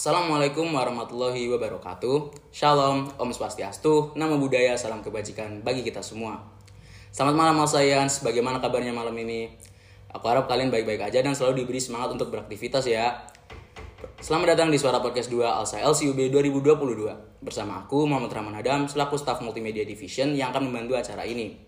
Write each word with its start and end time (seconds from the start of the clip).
Assalamualaikum 0.00 0.64
warahmatullahi 0.72 1.44
wabarakatuh. 1.52 2.32
Shalom, 2.48 3.12
Om 3.20 3.30
Swastiastu, 3.36 4.16
nama 4.16 4.32
budaya, 4.40 4.72
salam 4.72 5.04
kebajikan 5.04 5.60
bagi 5.60 5.84
kita 5.84 6.00
semua. 6.00 6.40
Selamat 7.12 7.36
malam 7.36 7.60
Mas 7.60 7.76
Sayans, 7.76 8.24
bagaimana 8.24 8.64
kabarnya 8.64 8.96
malam 8.96 9.12
ini? 9.20 9.52
Aku 10.08 10.24
harap 10.24 10.48
kalian 10.48 10.72
baik-baik 10.72 11.04
aja 11.04 11.20
dan 11.20 11.36
selalu 11.36 11.68
diberi 11.68 11.84
semangat 11.84 12.16
untuk 12.16 12.32
beraktivitas 12.32 12.88
ya. 12.88 13.28
Selamat 14.24 14.56
datang 14.56 14.72
di 14.72 14.80
Suara 14.80 15.04
Podcast 15.04 15.28
2 15.28 15.44
Alsa 15.44 15.84
LCUB 15.84 16.32
2022. 16.32 17.44
Bersama 17.44 17.84
aku, 17.84 18.08
Muhammad 18.08 18.32
Rahman 18.32 18.56
Adam, 18.56 18.88
selaku 18.88 19.20
staf 19.20 19.44
multimedia 19.44 19.84
division 19.84 20.32
yang 20.32 20.48
akan 20.48 20.72
membantu 20.72 20.96
acara 20.96 21.28
ini. 21.28 21.60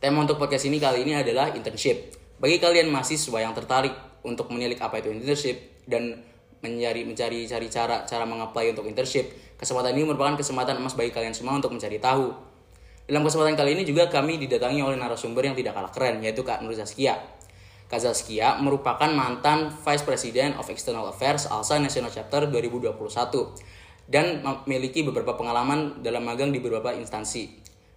Tema 0.00 0.24
untuk 0.24 0.40
podcast 0.40 0.64
ini 0.64 0.80
kali 0.80 1.04
ini 1.04 1.12
adalah 1.12 1.52
internship. 1.52 2.16
Bagi 2.40 2.56
kalian 2.56 2.88
mahasiswa 2.88 3.36
yang 3.36 3.52
tertarik 3.52 3.92
untuk 4.24 4.48
menilik 4.48 4.80
apa 4.80 5.04
itu 5.04 5.12
internship 5.12 5.84
dan 5.84 6.29
mencari 6.60 7.08
mencari 7.08 7.48
cari 7.48 7.66
cara 7.72 8.04
cara 8.04 8.24
mengapply 8.28 8.76
untuk 8.76 8.84
internship, 8.84 9.32
kesempatan 9.56 9.96
ini 9.96 10.04
merupakan 10.08 10.36
kesempatan 10.36 10.76
emas 10.76 10.92
bagi 10.92 11.12
kalian 11.12 11.32
semua 11.32 11.56
untuk 11.56 11.72
mencari 11.72 11.96
tahu. 11.96 12.32
Dalam 13.08 13.26
kesempatan 13.26 13.58
kali 13.58 13.74
ini 13.74 13.82
juga 13.82 14.06
kami 14.06 14.38
didatangi 14.38 14.84
oleh 14.84 14.94
narasumber 14.94 15.42
yang 15.42 15.56
tidak 15.58 15.74
kalah 15.74 15.90
keren 15.90 16.22
yaitu 16.22 16.46
Kak 16.46 16.62
Nur 16.62 16.76
Zaskia. 16.76 17.18
Kak 17.90 17.98
Zaskia 17.98 18.54
merupakan 18.62 19.10
mantan 19.10 19.74
Vice 19.82 20.06
President 20.06 20.54
of 20.54 20.70
External 20.70 21.10
Affairs 21.10 21.50
ALSA 21.50 21.82
National 21.82 22.12
Chapter 22.14 22.46
2021 22.46 22.94
dan 24.06 24.46
memiliki 24.46 25.02
beberapa 25.02 25.34
pengalaman 25.34 25.98
dalam 26.06 26.22
magang 26.22 26.54
di 26.54 26.62
beberapa 26.62 26.94
instansi. 26.94 27.50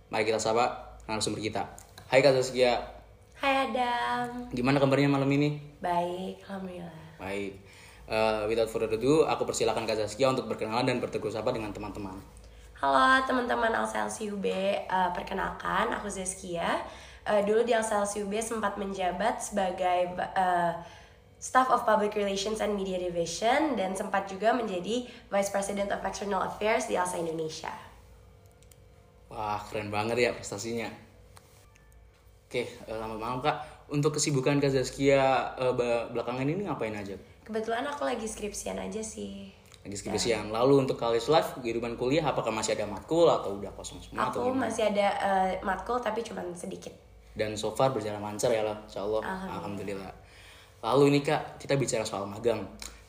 Mari 0.09 0.26
kita 0.26 0.42
sapa 0.42 0.98
narasumber 1.06 1.45
kita. 1.45 1.78
Hai 2.09 2.26
Kak 2.26 2.34
Zaskia, 2.38 2.82
Hai 3.38 3.70
Adam, 3.70 4.50
gimana 4.56 4.80
kabarnya 4.80 5.09
malam 5.12 5.28
ini? 5.30 5.62
baik, 5.84 6.42
alhamdulillah. 6.48 7.18
Baik. 7.20 7.59
Eh, 8.04 8.42
without 8.52 8.68
further 8.68 8.92
ado, 8.92 9.24
aku 9.24 9.48
persilakan 9.48 9.88
Kak 9.88 9.96
Zaskia 9.96 10.28
untuk 10.28 10.52
berkenalan 10.52 10.84
dan 10.84 11.00
bertegur 11.00 11.32
sapa 11.32 11.56
dengan 11.56 11.72
teman-teman. 11.72 12.20
Halo 12.84 13.24
teman-teman 13.24 13.72
Alselsi 13.72 14.28
UB, 14.28 14.44
Eh, 14.44 15.10
perkenalkan 15.16 15.88
aku 15.95 16.12
Zeskia. 16.12 16.84
Eh, 17.23 17.48
dulu 17.48 17.64
di 17.64 17.72
Alselsi 17.72 18.20
UB 18.20 18.36
sempat 18.44 18.76
menjabat 18.76 19.40
sebagai 19.40 20.20
eh, 20.20 20.73
Staff 21.40 21.72
of 21.72 21.88
Public 21.88 22.12
Relations 22.20 22.60
and 22.60 22.76
Media 22.76 23.00
Division 23.00 23.80
dan 23.80 23.95
sempat 23.95 24.28
juga 24.28 24.52
menjadi 24.52 25.08
Vice 25.32 25.52
President 25.52 25.88
of 25.92 26.04
External 26.04 26.44
Affairs 26.44 26.92
di 26.92 27.00
Alsa 27.00 27.16
Indonesia. 27.16 27.72
Wah, 29.32 29.64
keren 29.72 29.88
banget 29.88 30.20
ya 30.20 30.32
prestasinya. 30.36 30.92
Oke, 32.48 32.67
selamat 32.86 33.17
malam 33.17 33.40
Kak. 33.40 33.88
Untuk 33.90 34.20
kesibukan 34.20 34.60
Kak 34.60 34.72
Zaskia 34.72 35.56
be- 35.73 36.08
belakangan 36.12 36.45
ini 36.45 36.67
ngapain 36.67 36.94
aja? 36.94 37.16
Kebetulan 37.44 37.83
aku 37.83 38.08
lagi 38.08 38.23
skripsian 38.23 38.80
aja 38.80 39.03
sih. 39.03 39.52
Lagi 39.83 39.99
skripsian. 39.99 40.47
Lalu 40.47 40.88
untuk 40.88 40.95
college 40.95 41.27
life, 41.27 41.59
kehidupan 41.59 41.99
kuliah, 41.99 42.23
apakah 42.23 42.55
masih 42.55 42.80
ada 42.80 42.88
matkul 42.88 43.27
atau 43.27 43.59
udah 43.59 43.72
kosong 43.75 43.99
semua? 43.99 44.31
atau 44.31 44.47
Aku 44.47 44.55
gimana? 44.55 44.72
masih 44.72 44.83
ada 44.88 45.08
eh, 45.19 45.52
matkul 45.59 45.99
tapi 45.99 46.23
cuma 46.23 46.39
sedikit. 46.55 46.95
Dan 47.36 47.58
so 47.59 47.75
far 47.75 47.91
berjalan 47.91 48.23
lancar 48.23 48.47
ya 48.53 48.64
lah, 48.64 48.77
insya 48.88 49.03
Allah. 49.03 49.21
Alhamdulillah. 49.59 50.14
Lalu 50.83 51.03
ini 51.16 51.19
Kak, 51.19 51.59
kita 51.59 51.75
bicara 51.75 52.08
soal 52.08 52.23
magang. 52.30 52.64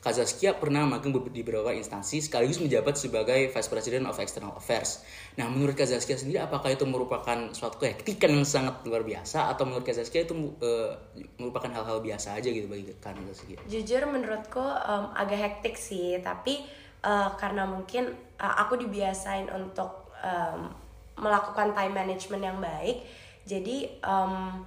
Kak 0.05 0.13
Zaskia 0.13 0.53
pernah 0.53 0.85
magang 0.85 1.09
di 1.33 1.41
beberapa 1.41 1.73
instansi 1.73 2.21
sekaligus 2.21 2.61
menjabat 2.61 2.93
sebagai 2.93 3.49
Vice 3.49 3.69
President 3.73 4.05
of 4.05 4.13
External 4.21 4.53
Affairs. 4.53 5.01
Nah, 5.33 5.49
menurut 5.49 5.73
Kak 5.73 5.89
Zaskia 5.89 6.13
sendiri 6.13 6.45
apakah 6.45 6.69
itu 6.69 6.85
merupakan 6.85 7.49
suatu 7.57 7.81
kehektikan 7.81 8.29
yang 8.29 8.45
sangat 8.45 8.85
luar 8.85 9.01
biasa 9.01 9.49
atau 9.49 9.65
menurut 9.65 9.81
Kak 9.81 9.97
Zaskia 9.97 10.29
itu 10.29 10.37
eh, 10.61 10.93
merupakan 11.41 11.73
hal-hal 11.73 12.05
biasa 12.05 12.37
aja 12.37 12.53
gitu 12.53 12.69
bagi 12.69 12.85
Kak 13.01 13.17
Zaskia? 13.33 13.57
Jujur 13.65 14.05
menurutku 14.05 14.61
em, 14.61 15.09
agak 15.17 15.41
hektik 15.41 15.73
sih, 15.73 16.21
tapi 16.21 16.61
eh, 17.01 17.29
karena 17.41 17.65
mungkin 17.65 18.13
eh, 18.37 18.55
aku 18.61 18.77
dibiasain 18.77 19.49
untuk 19.49 20.13
em, 20.21 20.69
melakukan 21.17 21.73
time 21.73 21.97
management 21.97 22.43
yang 22.45 22.61
baik, 22.61 23.01
jadi 23.49 23.89
em, 24.05 24.61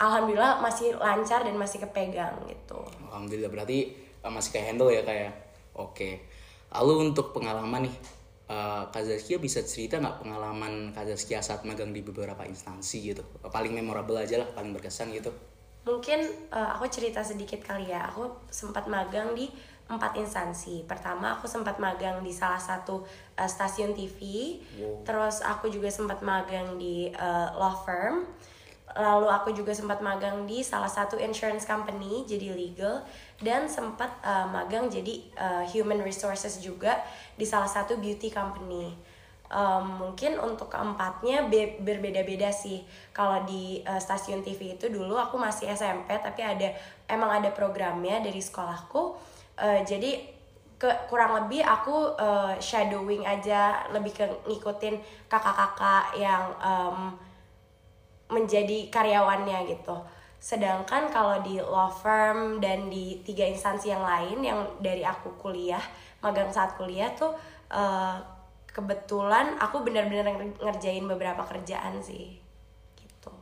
alhamdulillah 0.00 0.64
masih 0.64 0.96
lancar 0.96 1.44
dan 1.44 1.52
masih 1.60 1.84
kepegang 1.84 2.32
gitu. 2.48 2.80
Alhamdulillah 3.12 3.52
berarti 3.52 4.03
masih 4.32 4.50
kayak 4.56 4.66
handle 4.72 4.90
ya 4.92 5.02
kayak. 5.02 5.32
Oke. 5.74 6.24
Lalu 6.74 7.10
untuk 7.12 7.34
pengalaman 7.34 7.86
nih, 7.90 7.94
eh, 8.50 8.82
Kak 8.88 9.04
Zaskia 9.04 9.38
bisa 9.42 9.60
cerita 9.64 9.98
nggak 10.00 10.24
pengalaman 10.24 10.94
Kak 10.94 11.10
Zaskia 11.10 11.42
saat 11.42 11.66
magang 11.66 11.90
di 11.90 12.00
beberapa 12.00 12.46
instansi 12.46 13.14
gitu? 13.14 13.22
Paling 13.44 13.74
memorable 13.74 14.16
aja 14.16 14.40
lah, 14.40 14.48
paling 14.54 14.72
berkesan 14.72 15.12
gitu. 15.12 15.34
Mungkin 15.84 16.20
eh, 16.48 16.68
aku 16.72 16.88
cerita 16.88 17.20
sedikit 17.20 17.60
kali 17.60 17.92
ya. 17.92 18.08
Aku 18.08 18.48
sempat 18.48 18.88
magang 18.88 19.36
di 19.36 19.50
empat 19.84 20.16
instansi. 20.16 20.88
Pertama 20.88 21.36
aku 21.36 21.44
sempat 21.44 21.76
magang 21.76 22.24
di 22.24 22.32
salah 22.32 22.60
satu 22.60 23.04
eh, 23.36 23.48
stasiun 23.48 23.92
TV. 23.92 24.20
Wow. 24.80 25.04
Terus 25.04 25.44
aku 25.44 25.68
juga 25.68 25.92
sempat 25.92 26.24
magang 26.24 26.80
di 26.80 27.12
eh, 27.12 27.48
law 27.52 27.76
firm. 27.84 28.24
Lalu 28.94 29.26
aku 29.26 29.50
juga 29.50 29.74
sempat 29.74 29.98
magang 29.98 30.46
di 30.46 30.62
salah 30.62 30.90
satu 30.90 31.18
insurance 31.18 31.66
company 31.66 32.22
jadi 32.22 32.54
legal 32.54 33.02
dan 33.42 33.66
sempat 33.66 34.22
eh, 34.22 34.46
magang 34.46 34.86
jadi 34.86 35.14
eh, 35.34 35.64
human 35.74 35.98
resources 36.06 36.62
juga 36.62 37.02
di 37.34 37.42
salah 37.42 37.68
satu 37.68 37.98
beauty 37.98 38.30
company. 38.30 38.94
Um, 39.54 40.00
mungkin 40.00 40.40
untuk 40.40 40.72
keempatnya 40.72 41.46
be- 41.46 41.78
berbeda-beda 41.78 42.48
sih. 42.50 42.82
Kalau 43.14 43.44
di 43.46 43.84
uh, 43.86 44.00
stasiun 44.00 44.42
TV 44.42 44.74
itu 44.74 44.88
dulu 44.90 45.14
aku 45.14 45.36
masih 45.38 45.70
SMP 45.70 46.16
tapi 46.16 46.42
ada 46.42 46.74
emang 47.06 47.28
ada 47.38 47.52
programnya 47.54 48.18
dari 48.24 48.40
sekolahku. 48.40 49.14
Uh, 49.54 49.84
jadi 49.86 50.26
ke 50.80 50.90
kurang 51.06 51.44
lebih 51.44 51.62
aku 51.62 52.18
uh, 52.18 52.56
shadowing 52.58 53.22
aja 53.22 53.86
lebih 53.94 54.16
ke 54.16 54.26
ngikutin 54.48 54.98
kakak-kakak 55.30 56.18
yang 56.18 56.50
um, 56.58 57.14
menjadi 58.34 58.90
karyawannya 58.90 59.70
gitu. 59.70 59.94
Sedangkan 60.42 61.08
kalau 61.08 61.40
di 61.40 61.56
law 61.62 61.88
firm 61.88 62.60
dan 62.60 62.90
di 62.92 63.22
tiga 63.24 63.46
instansi 63.48 63.88
yang 63.88 64.04
lain 64.04 64.44
yang 64.44 64.58
dari 64.82 65.00
aku 65.06 65.38
kuliah, 65.40 65.80
magang 66.20 66.52
saat 66.52 66.76
kuliah 66.76 67.08
tuh 67.14 67.32
eh, 67.72 68.16
kebetulan 68.68 69.56
aku 69.62 69.86
benar-benar 69.86 70.26
nger- 70.34 70.60
ngerjain 70.60 71.06
beberapa 71.06 71.46
kerjaan 71.46 72.02
sih. 72.02 72.36
Gitu. 72.98 73.32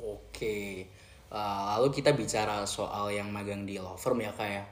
Oke. 0.00 0.86
Eh, 1.30 1.62
lalu 1.76 1.90
kita 1.90 2.14
bicara 2.14 2.62
soal 2.64 3.10
yang 3.12 3.28
magang 3.34 3.66
di 3.66 3.76
law 3.76 3.98
firm 3.98 4.22
ya 4.22 4.32
kayak 4.32 4.64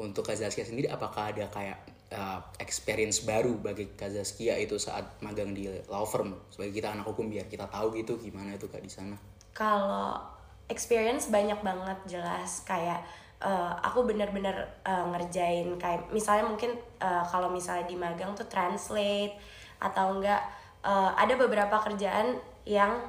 untuk 0.00 0.24
Kak 0.24 0.40
sendiri 0.40 0.88
apakah 0.88 1.30
ada 1.30 1.44
kayak 1.52 1.91
eh, 2.12 2.40
experience 2.60 3.24
baru 3.24 3.56
bagi 3.56 3.88
Kak 3.96 4.12
Zaskia 4.12 4.60
itu 4.60 4.76
saat 4.76 5.18
magang 5.24 5.56
di 5.56 5.66
law 5.88 6.04
firm 6.04 6.36
sebagai 6.52 6.76
kita 6.76 6.92
anak 6.92 7.08
hukum 7.08 7.32
biar 7.32 7.48
kita 7.48 7.64
tahu 7.72 7.96
gitu 7.96 8.20
gimana 8.20 8.52
itu 8.52 8.68
Kak 8.68 8.84
di 8.84 8.92
sana. 8.92 9.16
Kalau 9.56 10.20
experience 10.68 11.32
banyak 11.32 11.58
banget 11.64 12.20
jelas 12.20 12.62
kayak 12.68 13.00
eh, 13.40 13.72
aku 13.80 14.04
bener-bener 14.04 14.54
eh, 14.84 15.04
ngerjain 15.08 15.72
kayak 15.80 16.12
misalnya 16.12 16.44
mungkin 16.46 16.76
eh, 17.00 17.24
kalau 17.26 17.48
misalnya 17.48 17.88
di 17.88 17.96
magang 17.96 18.36
tuh 18.36 18.46
translate 18.46 19.34
atau 19.80 20.20
enggak 20.20 20.44
eh, 20.84 21.10
ada 21.16 21.34
beberapa 21.40 21.80
kerjaan 21.80 22.36
yang 22.68 23.00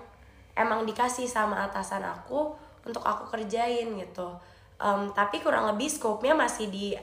emang 0.57 0.85
dikasih 0.85 1.29
sama 1.29 1.65
atasan 1.65 2.01
aku 2.05 2.53
untuk 2.85 3.01
aku 3.01 3.29
kerjain 3.33 3.95
gitu. 3.97 4.27
Em, 4.81 5.09
tapi 5.15 5.39
kurang 5.39 5.69
lebih 5.73 5.87
scope-nya 5.87 6.35
masih 6.35 6.67
di 6.69 6.93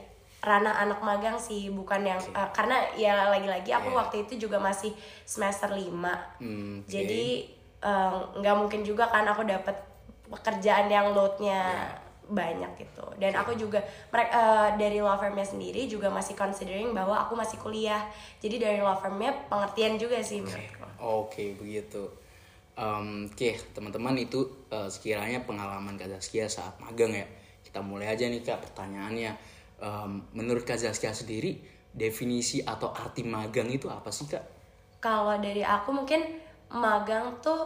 ranah 0.41 0.73
anak 0.73 0.99
magang 0.99 1.37
sih 1.37 1.69
bukan 1.69 2.01
yang 2.01 2.17
eh, 2.17 2.49
karena 2.49 2.81
ya 2.97 3.29
lagi-lagi 3.29 3.69
aku 3.69 3.93
Iya. 3.93 3.97
waktu 4.01 4.15
itu 4.25 4.33
juga 4.41 4.57
masih 4.57 4.89
semester 5.23 5.69
5 5.69 6.41
Hmm, 6.41 6.81
oke. 6.81 6.89
jadi 6.89 7.45
eh, 7.79 8.17
nggak 8.35 8.55
mungkin 8.57 8.81
juga 8.81 9.05
kan 9.05 9.23
aku 9.23 9.45
dapat 9.45 9.77
pekerjaan 10.25 10.87
yang 10.87 11.13
loadnya 11.13 11.85
banyak 12.31 12.71
gitu 12.79 13.03
dan 13.19 13.35
aku 13.35 13.51
juga 13.53 13.83
mereka 14.07 14.39
dari 14.79 15.03
law 15.03 15.19
firmnya 15.19 15.43
sendiri 15.43 15.83
juga 15.85 16.07
masih 16.07 16.31
considering 16.33 16.95
bahwa 16.95 17.19
aku 17.19 17.35
masih 17.35 17.59
kuliah 17.59 18.07
jadi 18.39 18.55
dari 18.57 18.79
law 18.79 18.95
firmnya 18.95 19.35
pengertian 19.45 19.99
juga 19.99 20.17
sih 20.21 20.39
menurutku 20.39 20.87
Oke 21.01 21.57
begitu. 21.57 22.05
Em, 22.71 23.25
Oke 23.25 23.57
teman-teman 23.73 24.15
itu 24.15 24.39
eh, 24.69 24.85
sekiranya 24.87 25.43
pengalaman 25.43 25.97
Kak 25.97 26.07
Zaskia 26.07 26.45
saat 26.45 26.77
magang 26.77 27.09
ya. 27.11 27.25
Kita 27.65 27.81
mulai 27.81 28.13
aja 28.13 28.29
nih 28.29 28.39
kak 28.39 28.61
pertanyaannya. 28.61 29.33
Em, 29.81 30.11
menurut 30.37 30.63
Kak 30.67 30.77
Zaskia 30.81 31.13
sendiri 31.21 31.51
definisi 31.91 32.57
atau 32.63 32.89
arti 32.95 33.21
magang 33.25 33.67
itu 33.77 33.87
apa 33.91 34.09
sih 34.13 34.27
kak? 34.31 34.43
kalau 35.01 35.35
dari 35.41 35.63
aku 35.65 35.89
mungkin 35.93 36.21
magang 36.71 37.41
tuh 37.41 37.61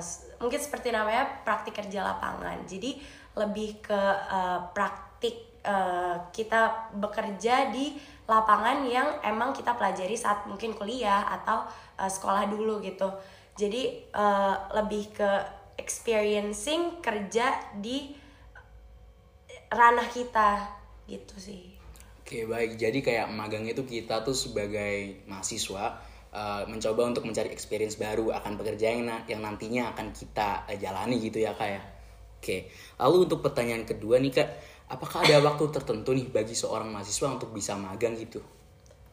s- 0.00 0.28
mungkin 0.40 0.60
seperti 0.60 0.90
namanya 0.92 1.24
praktik 1.46 1.74
kerja 1.76 2.00
lapangan. 2.04 2.64
Jadi 2.66 2.98
lebih 3.36 3.82
ke 3.84 4.00
eh, 4.30 4.60
praktik 4.74 5.36
eh, 5.64 6.16
kita 6.32 6.92
bekerja 6.96 7.70
di 7.74 7.96
lapangan 8.24 8.84
yang 8.88 9.08
emang 9.24 9.52
kita 9.52 9.76
pelajari 9.76 10.16
saat 10.16 10.48
mungkin 10.48 10.72
kuliah 10.76 11.24
atau 11.40 11.64
eh, 12.00 12.10
sekolah 12.10 12.48
dulu 12.48 12.80
gitu. 12.84 13.08
Jadi 13.56 13.82
eh, 14.10 14.54
lebih 14.76 15.04
ke 15.14 15.30
experiencing 15.76 17.02
kerja 17.02 17.46
di 17.76 18.14
ranah 19.72 20.08
kita 20.08 20.48
gitu 21.08 21.36
sih 21.36 21.74
Oke 22.24 22.48
baik, 22.48 22.80
jadi 22.80 23.04
kayak 23.04 23.36
magang 23.36 23.68
itu 23.68 23.84
kita 23.84 24.24
tuh 24.24 24.32
sebagai 24.32 25.20
mahasiswa 25.28 26.00
uh, 26.32 26.64
mencoba 26.64 27.12
untuk 27.12 27.28
mencari 27.28 27.52
experience 27.52 28.00
baru 28.00 28.32
akan 28.32 28.56
pekerjaan 28.56 29.04
yang, 29.04 29.20
yang 29.28 29.40
nantinya 29.44 29.92
akan 29.92 30.08
kita 30.08 30.64
uh, 30.64 30.72
jalani 30.72 31.20
gitu 31.20 31.44
ya 31.44 31.52
kak 31.52 31.68
ya. 31.68 31.82
Oke, 32.40 32.72
lalu 32.96 33.28
untuk 33.28 33.44
pertanyaan 33.44 33.84
kedua 33.84 34.16
nih 34.24 34.40
kak, 34.40 34.48
apakah 34.88 35.20
ada 35.20 35.44
waktu 35.44 35.68
tertentu 35.68 36.16
nih 36.16 36.24
bagi 36.32 36.56
seorang 36.56 36.88
mahasiswa 36.88 37.28
untuk 37.28 37.52
bisa 37.52 37.76
magang 37.76 38.16
gitu? 38.16 38.40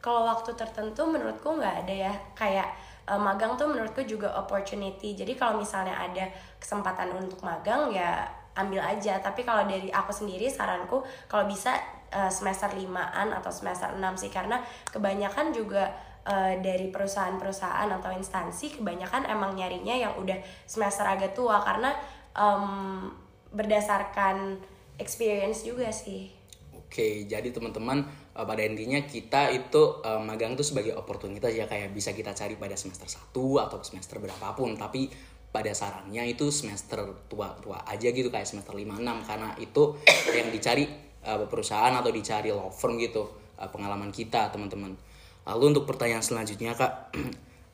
Kalau 0.00 0.24
waktu 0.24 0.56
tertentu 0.56 1.04
menurutku 1.04 1.52
nggak 1.52 1.84
ada 1.84 1.94
ya, 2.08 2.12
kayak 2.32 2.72
uh, 3.12 3.20
magang 3.20 3.60
tuh 3.60 3.68
menurutku 3.68 4.08
juga 4.08 4.32
opportunity. 4.40 5.12
Jadi 5.12 5.36
kalau 5.36 5.60
misalnya 5.60 6.00
ada 6.00 6.32
kesempatan 6.56 7.12
untuk 7.12 7.44
magang 7.44 7.92
ya 7.92 8.24
ambil 8.56 8.84
aja. 8.84 9.18
Tapi 9.20 9.42
kalau 9.42 9.64
dari 9.64 9.88
aku 9.88 10.12
sendiri 10.12 10.48
saranku 10.48 11.00
kalau 11.28 11.48
bisa 11.48 11.76
uh, 12.12 12.28
semester 12.28 12.72
limaan 12.76 13.32
atau 13.32 13.48
semester 13.48 13.92
6 13.92 14.00
sih 14.20 14.30
karena 14.30 14.60
kebanyakan 14.92 15.50
juga 15.50 15.88
uh, 16.28 16.54
dari 16.60 16.92
perusahaan-perusahaan 16.92 17.88
atau 17.88 18.10
instansi 18.12 18.78
kebanyakan 18.78 19.26
emang 19.26 19.56
nyarinya 19.56 19.96
yang 19.96 20.12
udah 20.20 20.38
semester 20.68 21.04
agak 21.08 21.32
tua 21.32 21.60
karena 21.64 21.96
um, 22.36 23.08
berdasarkan 23.52 24.60
experience 25.00 25.64
juga 25.64 25.88
sih. 25.92 26.30
Oke, 26.76 27.24
jadi 27.24 27.48
teman-teman 27.48 28.04
uh, 28.36 28.44
pada 28.44 28.60
intinya 28.68 29.00
kita 29.00 29.48
itu 29.48 30.04
uh, 30.04 30.20
magang 30.20 30.52
itu 30.52 30.60
sebagai 30.60 30.92
oportunitas 30.92 31.48
ya 31.48 31.64
kayak 31.64 31.88
bisa 31.96 32.12
kita 32.12 32.36
cari 32.36 32.60
pada 32.60 32.76
semester 32.76 33.08
1 33.08 33.32
atau 33.32 33.80
semester 33.80 34.20
berapapun 34.20 34.76
tapi 34.76 35.08
pada 35.52 35.76
sarannya 35.76 36.24
itu 36.32 36.48
semester 36.48 37.04
tua-tua 37.28 37.84
aja 37.84 38.08
gitu 38.08 38.32
kayak 38.32 38.48
semester 38.48 38.72
5 38.72 38.88
6 38.88 39.28
karena 39.28 39.52
itu 39.60 40.00
yang 40.38 40.48
dicari 40.48 40.88
uh, 41.28 41.44
perusahaan 41.44 41.92
atau 41.92 42.08
dicari 42.08 42.48
law 42.48 42.72
firm 42.72 42.96
gitu 42.96 43.28
uh, 43.60 43.68
pengalaman 43.68 44.08
kita 44.08 44.48
teman-teman. 44.48 44.96
Lalu 45.44 45.76
untuk 45.76 45.84
pertanyaan 45.84 46.24
selanjutnya 46.24 46.72
kak 46.72 47.12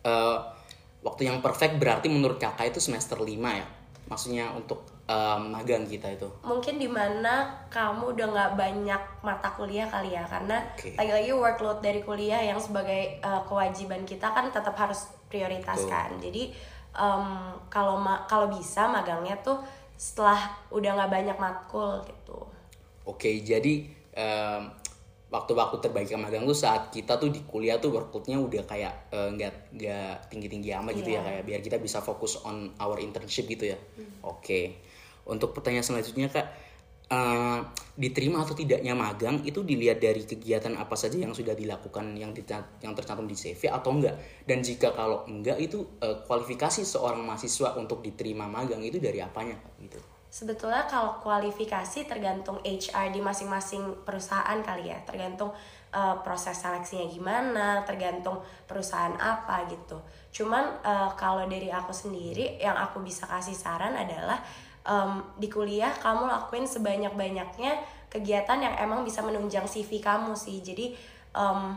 uh, 0.03 0.39
waktu 1.07 1.31
yang 1.31 1.39
perfect 1.39 1.79
berarti 1.79 2.11
menurut 2.11 2.43
kakak 2.43 2.75
itu 2.75 2.83
semester 2.83 3.17
5 3.17 3.31
ya? 3.31 3.67
Maksudnya 4.09 4.51
untuk 4.57 4.89
uh, 5.07 5.39
magang 5.39 5.85
kita 5.87 6.11
itu. 6.11 6.27
Mungkin 6.43 6.81
di 6.81 6.89
mana 6.91 7.63
kamu 7.71 8.17
udah 8.17 8.27
nggak 8.27 8.53
banyak 8.57 9.03
mata 9.23 9.53
kuliah 9.55 9.87
kali 9.87 10.17
ya 10.17 10.25
karena 10.27 10.65
okay. 10.75 10.97
lagi-lagi 10.99 11.31
workload 11.31 11.79
dari 11.79 12.01
kuliah 12.03 12.43
yang 12.43 12.59
sebagai 12.59 13.23
uh, 13.23 13.45
kewajiban 13.47 14.03
kita 14.03 14.33
kan 14.33 14.51
tetap 14.51 14.75
harus 14.75 15.07
prioritaskan 15.29 16.17
Betul. 16.17 16.25
jadi 16.25 16.43
um, 16.97 17.57
kalau 17.69 18.01
ma 18.01 18.25
kalau 18.31 18.49
bisa 18.53 18.89
magangnya 18.89 19.37
tuh 19.43 19.61
setelah 19.99 20.55
udah 20.71 20.95
nggak 20.95 21.11
banyak 21.11 21.37
matkul 21.37 22.01
gitu 22.07 22.49
Oke, 23.09 23.41
jadi 23.41 23.89
um, 24.21 24.69
waktu-waktu 25.33 25.81
terbaik 25.81 26.13
magang 26.21 26.45
tuh 26.45 26.53
saat 26.57 26.93
kita 26.93 27.17
tuh 27.17 27.33
di 27.33 27.41
kuliah 27.49 27.81
tuh 27.81 27.89
workloadnya 27.89 28.37
udah 28.37 28.69
kayak 28.69 29.09
uh, 29.17 29.33
nggak 29.33 29.73
nggak 29.73 30.29
tinggi-tinggi 30.29 30.77
amat 30.77 30.93
yeah. 30.93 31.01
gitu 31.01 31.09
ya 31.09 31.15
iya. 31.17 31.21
kayak 31.25 31.43
biar 31.49 31.61
kita 31.65 31.77
bisa 31.81 32.05
fokus 32.05 32.37
on 32.45 32.77
our 32.77 33.01
internship 33.01 33.49
gitu 33.49 33.73
ya. 33.73 33.81
Hmm. 33.97 34.29
Oke. 34.29 34.77
Untuk 35.25 35.57
pertanyaan 35.57 35.85
selanjutnya 35.85 36.29
Kak, 36.29 36.68
uh, 37.13 37.61
diterima 37.99 38.47
atau 38.47 38.55
tidaknya 38.55 38.95
magang 38.95 39.43
itu 39.43 39.67
dilihat 39.67 39.99
dari 39.99 40.23
kegiatan 40.23 40.79
apa 40.79 40.95
saja 40.95 41.19
yang 41.19 41.35
sudah 41.35 41.53
dilakukan 41.57 42.15
yang 42.15 42.31
yang 42.81 42.95
tercantum 42.95 43.27
di 43.27 43.35
CV 43.35 43.69
atau 43.69 43.91
enggak. 43.91 44.17
Dan 44.47 44.63
jika 44.63 44.95
kalau 44.95 45.27
enggak 45.27 45.59
itu 45.59 45.83
uh, 45.99 46.23
kualifikasi 46.25 46.87
seorang 46.87 47.25
mahasiswa 47.27 47.75
untuk 47.75 48.05
diterima 48.05 48.47
magang 48.47 48.81
itu 48.85 49.03
dari 49.03 49.19
apanya 49.19 49.59
gitu. 49.83 49.99
Sebetulnya 50.29 50.85
kalau 50.85 51.17
kualifikasi 51.25 52.05
tergantung 52.05 52.61
HR 52.61 53.17
di 53.17 53.21
masing-masing 53.25 54.05
perusahaan 54.05 54.61
kali 54.61 54.93
ya, 54.93 55.01
tergantung 55.09 55.57
uh, 55.89 56.21
proses 56.21 56.53
seleksinya 56.53 57.09
gimana, 57.09 57.81
tergantung 57.89 58.45
perusahaan 58.69 59.17
apa 59.17 59.65
gitu. 59.73 59.97
Cuman 60.29 60.85
uh, 60.85 61.17
kalau 61.17 61.49
dari 61.49 61.73
aku 61.73 61.97
sendiri 61.97 62.61
yang 62.61 62.77
aku 62.77 63.01
bisa 63.01 63.25
kasih 63.25 63.57
saran 63.57 63.97
adalah 63.97 64.45
um, 64.87 65.25
di 65.41 65.49
kuliah 65.51 65.91
kamu 65.99 66.29
lakuin 66.29 66.67
sebanyak-banyaknya 66.69 67.73
kegiatan 68.09 68.59
yang 68.61 68.75
emang 68.79 69.05
bisa 69.05 69.21
menunjang 69.25 69.65
CV 69.69 70.01
kamu 70.01 70.35
sih. 70.35 70.61
Jadi 70.61 70.95
um, 71.37 71.77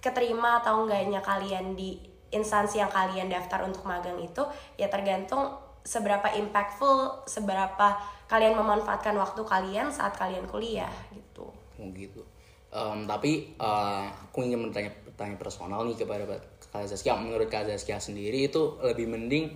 keterima 0.00 0.62
atau 0.62 0.86
enggaknya 0.86 1.18
kalian 1.24 1.74
di 1.74 1.98
instansi 2.30 2.82
yang 2.82 2.90
kalian 2.90 3.30
daftar 3.30 3.64
untuk 3.64 3.86
magang 3.86 4.18
itu 4.18 4.42
ya 4.76 4.90
tergantung 4.90 5.56
seberapa 5.86 6.26
impactful, 6.34 7.26
seberapa 7.30 7.94
kalian 8.26 8.58
memanfaatkan 8.58 9.14
waktu 9.14 9.42
kalian 9.46 9.94
saat 9.94 10.18
kalian 10.18 10.44
kuliah 10.50 10.90
gitu. 11.14 11.46
Oh 11.54 11.88
gitu. 11.94 12.26
Um, 12.74 13.06
tapi 13.06 13.54
uh, 13.62 14.10
aku 14.10 14.42
ingin 14.42 14.66
bertanya 14.66 14.90
pertanyaan 14.90 15.38
personal 15.38 15.80
nih 15.86 15.96
kepada 15.96 16.26
Kak 16.74 16.90
Zaskia. 16.90 17.14
Menurut 17.16 17.46
Kak 17.46 17.70
Zaskia 17.70 18.02
sendiri 18.02 18.50
itu 18.50 18.76
lebih 18.82 19.06
mending 19.06 19.54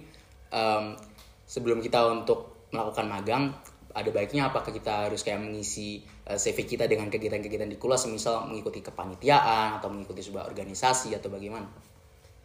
um, 0.55 0.95
sebelum 1.51 1.83
kita 1.83 1.99
untuk 2.07 2.71
melakukan 2.71 3.11
magang 3.11 3.51
ada 3.91 4.07
baiknya 4.15 4.47
apakah 4.47 4.71
kita 4.71 5.11
harus 5.11 5.27
kayak 5.27 5.43
mengisi 5.43 6.07
uh, 6.31 6.39
CV 6.39 6.63
kita 6.63 6.87
dengan 6.87 7.11
kegiatan-kegiatan 7.11 7.67
di 7.67 7.75
kuliah 7.75 7.99
semisal 7.99 8.47
mengikuti 8.47 8.79
kepanitiaan 8.87 9.83
atau 9.83 9.91
mengikuti 9.91 10.23
sebuah 10.23 10.47
organisasi 10.47 11.11
atau 11.19 11.27
bagaimana? 11.27 11.67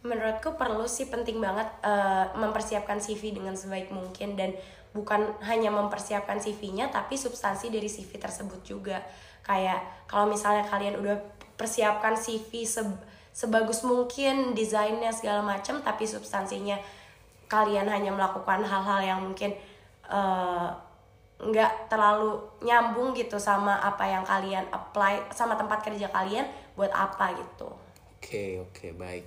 menurutku 0.06 0.54
perlu 0.54 0.86
sih 0.86 1.10
penting 1.10 1.42
banget 1.42 1.66
uh, 1.82 2.30
mempersiapkan 2.38 3.02
CV 3.02 3.34
dengan 3.34 3.58
sebaik 3.58 3.90
mungkin 3.90 4.38
dan 4.38 4.54
bukan 4.94 5.34
hanya 5.44 5.68
mempersiapkan 5.74 6.38
CV-nya 6.38 6.88
tapi 6.88 7.18
substansi 7.18 7.68
dari 7.68 7.90
CV 7.90 8.16
tersebut 8.16 8.62
juga 8.62 9.02
kayak 9.42 10.08
kalau 10.08 10.30
misalnya 10.30 10.64
kalian 10.64 11.02
udah 11.02 11.18
persiapkan 11.58 12.16
CV 12.16 12.64
se 12.64 12.86
sebagus 13.36 13.84
mungkin 13.84 14.56
desainnya 14.56 15.12
segala 15.12 15.44
macam 15.44 15.84
tapi 15.84 16.08
substansinya 16.08 16.80
kalian 17.46 17.86
hanya 17.86 18.10
melakukan 18.10 18.62
hal-hal 18.62 19.00
yang 19.02 19.20
mungkin 19.22 19.54
uh, 20.06 20.70
nggak 21.36 21.92
terlalu 21.92 22.40
nyambung 22.64 23.12
gitu 23.12 23.36
sama 23.36 23.76
apa 23.84 24.08
yang 24.08 24.24
kalian 24.24 24.64
apply 24.72 25.28
sama 25.36 25.52
tempat 25.54 25.84
kerja 25.84 26.08
kalian 26.08 26.48
buat 26.74 26.90
apa 26.90 27.36
gitu. 27.36 27.68
Oke 28.16 28.24
okay, 28.24 28.50
oke 28.58 28.72
okay, 28.72 28.90
baik. 28.96 29.24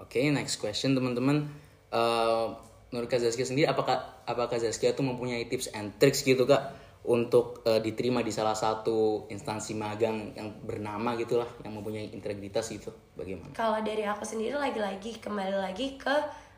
Oke, 0.00 0.16
okay, 0.16 0.32
next 0.32 0.56
question 0.56 0.96
teman-teman. 0.96 1.44
Uh, 1.92 2.56
menurut 2.88 3.12
Kak 3.12 3.20
Zaskia 3.20 3.44
sendiri, 3.44 3.68
apakah 3.68 4.24
apakah 4.24 4.56
Zaskia 4.56 4.96
tuh 4.96 5.04
mempunyai 5.04 5.44
tips 5.44 5.68
and 5.76 5.92
tricks 6.00 6.24
gitu 6.24 6.48
kak 6.48 6.72
untuk 7.04 7.60
uh, 7.68 7.76
diterima 7.84 8.24
di 8.24 8.32
salah 8.32 8.56
satu 8.56 9.28
instansi 9.28 9.76
magang 9.76 10.32
yang 10.32 10.56
bernama 10.64 11.20
gitulah, 11.20 11.48
yang 11.60 11.76
mempunyai 11.76 12.16
integritas 12.16 12.72
gitu, 12.72 12.96
bagaimana? 13.12 13.52
Kalau 13.52 13.84
dari 13.84 14.08
aku 14.08 14.24
sendiri 14.24 14.56
lagi-lagi 14.56 15.20
kembali 15.20 15.56
lagi 15.60 16.00
ke 16.00 16.16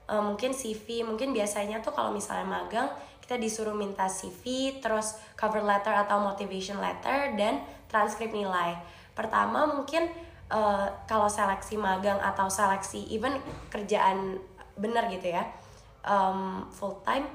uh, 0.08 0.22
mungkin 0.22 0.56
CV, 0.56 1.06
mungkin 1.06 1.36
biasanya 1.36 1.84
tuh 1.84 1.94
kalau 1.94 2.14
misalnya 2.14 2.48
magang 2.48 2.88
kita 3.22 3.38
disuruh 3.38 3.74
minta 3.76 4.10
CV, 4.10 4.76
terus 4.82 5.18
cover 5.38 5.62
letter 5.62 5.94
atau 5.94 6.18
motivation 6.18 6.80
letter 6.82 7.38
dan 7.38 7.62
transkrip 7.86 8.34
nilai. 8.34 8.74
Pertama 9.12 9.68
mungkin 9.68 10.10
uh, 10.52 10.86
kalau 11.08 11.26
seleksi 11.26 11.80
magang 11.80 12.20
atau 12.20 12.46
seleksi 12.46 13.08
even 13.08 13.40
kerjaan 13.72 14.36
benar 14.76 15.08
gitu 15.12 15.32
ya 15.32 15.44
um, 16.04 16.68
full 16.72 17.00
time 17.04 17.28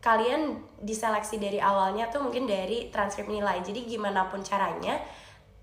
kalian 0.00 0.64
diseleksi 0.80 1.36
dari 1.36 1.60
awalnya 1.60 2.08
tuh 2.08 2.24
mungkin 2.24 2.48
dari 2.48 2.88
transkrip 2.88 3.28
nilai 3.28 3.60
jadi 3.60 3.84
gimana 3.84 4.32
pun 4.32 4.40
caranya 4.40 4.96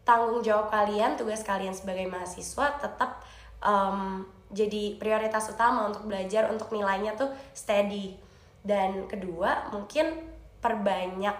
tanggung 0.05 0.45
jawab 0.45 0.69
kalian 0.69 1.17
tugas 1.17 1.41
kalian 1.41 1.73
sebagai 1.73 2.05
mahasiswa 2.05 2.77
tetap 2.77 3.25
um, 3.65 4.23
jadi 4.47 4.95
prioritas 4.95 5.51
utama 5.51 5.91
untuk 5.91 6.07
belajar 6.07 6.47
untuk 6.47 6.71
nilainya 6.71 7.19
tuh 7.19 7.31
steady. 7.51 8.15
Dan 8.63 9.07
kedua 9.07 9.71
mungkin 9.71 10.11
perbanyak 10.63 11.35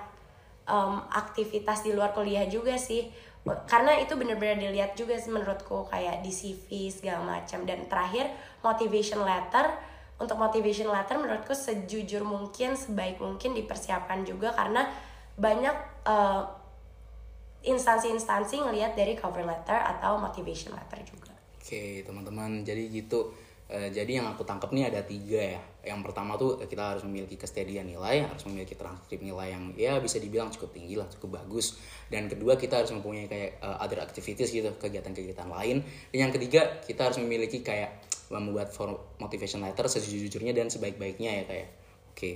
um, 0.68 1.04
aktivitas 1.12 1.84
di 1.88 1.96
luar 1.96 2.12
kuliah 2.12 2.48
juga 2.48 2.76
sih. 2.76 3.08
Karena 3.48 3.96
itu 3.96 4.20
bener-bener 4.20 4.60
dilihat 4.60 5.00
juga 5.00 5.16
sih 5.16 5.32
menurutku 5.32 5.88
kayak 5.88 6.20
di 6.20 6.32
CV 6.36 6.92
segala 6.92 7.40
macam. 7.40 7.64
Dan 7.64 7.88
terakhir 7.88 8.28
motivation 8.60 9.24
letter. 9.24 9.72
Untuk 10.18 10.42
motivation 10.42 10.90
letter 10.90 11.22
menurutku 11.22 11.54
sejujur 11.54 12.26
mungkin 12.26 12.74
sebaik 12.74 13.22
mungkin 13.22 13.54
dipersiapkan 13.54 14.26
juga 14.26 14.50
karena 14.50 14.90
banyak 15.38 15.78
uh, 16.10 16.42
instansi-instansi 17.62 18.66
ngelihat 18.66 18.98
dari 18.98 19.14
cover 19.14 19.46
letter 19.46 19.78
atau 19.78 20.18
motivation 20.18 20.74
letter 20.74 21.06
juga. 21.06 21.37
Oke 21.68 22.08
teman-teman 22.08 22.64
jadi 22.64 22.88
gitu 22.88 23.36
Uh, 23.68 23.92
jadi 23.92 24.24
yang 24.24 24.32
aku 24.32 24.48
tangkap 24.48 24.72
nih 24.72 24.88
ada 24.88 25.04
tiga 25.04 25.60
ya. 25.60 25.62
Yang 25.92 26.00
pertama 26.08 26.40
tuh 26.40 26.56
kita 26.64 26.96
harus 26.96 27.04
memiliki 27.04 27.36
kestedian 27.36 27.84
nilai, 27.84 28.24
harus 28.24 28.48
memiliki 28.48 28.80
transkrip 28.80 29.20
nilai 29.20 29.52
yang 29.52 29.76
ya 29.76 30.00
bisa 30.00 30.24
dibilang 30.24 30.48
cukup 30.56 30.72
tinggi 30.72 30.96
lah, 30.96 31.04
cukup 31.12 31.44
bagus. 31.44 31.76
Dan 32.08 32.32
kedua 32.32 32.56
kita 32.56 32.80
harus 32.80 32.96
mempunyai 32.96 33.28
kayak 33.28 33.60
uh, 33.60 33.84
other 33.84 34.00
activities 34.00 34.56
gitu, 34.56 34.72
kegiatan-kegiatan 34.80 35.52
lain. 35.52 35.84
Dan 35.84 36.18
yang 36.28 36.32
ketiga 36.32 36.80
kita 36.80 37.12
harus 37.12 37.20
memiliki 37.20 37.60
kayak 37.60 38.08
membuat 38.32 38.72
motivation 39.20 39.60
letter 39.60 39.92
sejujurnya 39.92 40.56
dan 40.56 40.72
sebaik-baiknya 40.72 41.44
ya 41.44 41.46
kayak. 41.48 41.70
Oke. 42.16 42.16
Okay. 42.16 42.36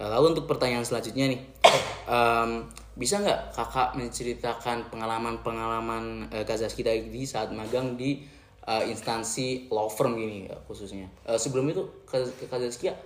lalu 0.00 0.38
untuk 0.38 0.48
pertanyaan 0.48 0.86
selanjutnya 0.86 1.34
nih, 1.34 1.40
um, 2.14 2.70
bisa 2.96 3.18
nggak 3.18 3.52
kakak 3.52 3.98
menceritakan 3.98 4.86
pengalaman-pengalaman 4.88 6.30
uh, 6.30 6.46
Kak 6.46 6.62
Zaski 6.62 6.86
tadi 6.86 7.26
saat 7.26 7.50
magang 7.50 7.98
di 7.98 8.38
uh, 8.66 8.82
instansi 8.84 9.68
law 9.70 9.88
firm 9.88 10.18
gini 10.18 10.48
ya, 10.50 10.56
khususnya. 10.66 11.06
Uh, 11.24 11.38
sebelum 11.38 11.68
itu 11.70 11.86
Zaski 12.08 12.90
ya, 12.90 12.96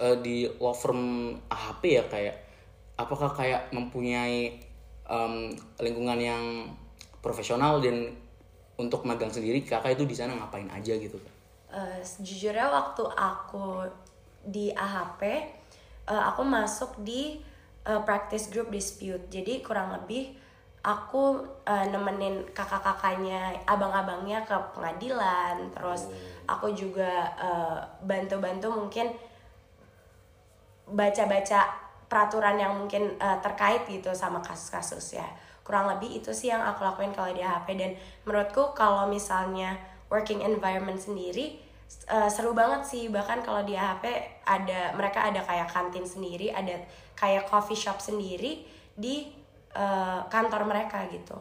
uh, 0.00 0.16
di 0.18 0.46
law 0.58 0.74
firm 0.74 1.34
AHP 1.50 1.82
ya 1.86 2.04
kayak 2.06 2.36
apakah 2.98 3.30
kayak 3.30 3.70
mempunyai 3.70 4.58
um, 5.06 5.50
lingkungan 5.78 6.18
yang 6.18 6.44
profesional 7.22 7.78
dan 7.82 8.14
untuk 8.78 9.02
magang 9.02 9.30
sendiri 9.30 9.62
kakak 9.66 9.98
itu 9.98 10.06
di 10.06 10.14
sana 10.14 10.38
ngapain 10.38 10.70
aja 10.70 10.94
gitu 10.94 11.18
uh, 11.74 11.98
sejujurnya 12.02 12.70
waktu 12.70 13.02
aku 13.06 13.90
di 14.46 14.70
AHP 14.70 15.22
uh, 16.06 16.22
aku 16.30 16.42
masuk 16.46 16.94
di 17.02 17.42
uh, 17.86 18.02
practice 18.06 18.50
group 18.50 18.70
dispute 18.70 19.26
jadi 19.30 19.62
kurang 19.62 19.94
lebih 19.94 20.34
aku 20.88 21.44
uh, 21.68 21.86
nemenin 21.92 22.40
kakak-kakaknya 22.56 23.52
abang-abangnya 23.68 24.40
ke 24.48 24.56
pengadilan. 24.72 25.68
Terus 25.76 26.08
oh. 26.08 26.16
aku 26.48 26.72
juga 26.72 27.28
bantu-bantu 28.00 28.72
uh, 28.72 28.76
mungkin 28.80 29.12
baca-baca 30.88 31.68
peraturan 32.08 32.56
yang 32.56 32.72
mungkin 32.72 33.20
uh, 33.20 33.36
terkait 33.44 33.84
gitu 33.84 34.08
sama 34.16 34.40
kasus-kasus 34.40 35.20
ya. 35.20 35.28
Kurang 35.60 35.92
lebih 35.92 36.24
itu 36.24 36.32
sih 36.32 36.48
yang 36.48 36.64
aku 36.64 36.80
lakuin 36.80 37.12
kalau 37.12 37.28
di 37.36 37.44
HP 37.44 37.76
dan 37.76 37.92
menurutku 38.24 38.72
kalau 38.72 39.04
misalnya 39.04 39.76
working 40.08 40.40
environment 40.40 40.96
sendiri 40.96 41.60
uh, 42.08 42.32
seru 42.32 42.56
banget 42.56 42.88
sih. 42.88 43.12
Bahkan 43.12 43.44
kalau 43.44 43.60
di 43.68 43.76
HP 43.76 44.08
ada 44.48 44.96
mereka 44.96 45.28
ada 45.28 45.44
kayak 45.44 45.68
kantin 45.68 46.08
sendiri 46.08 46.48
ada 46.48 46.80
kayak 47.12 47.44
coffee 47.44 47.76
shop 47.76 48.00
sendiri 48.00 48.64
di 48.96 49.28
uh, 49.74 50.20
kantor 50.30 50.68
mereka 50.68 51.04
gitu. 51.10 51.36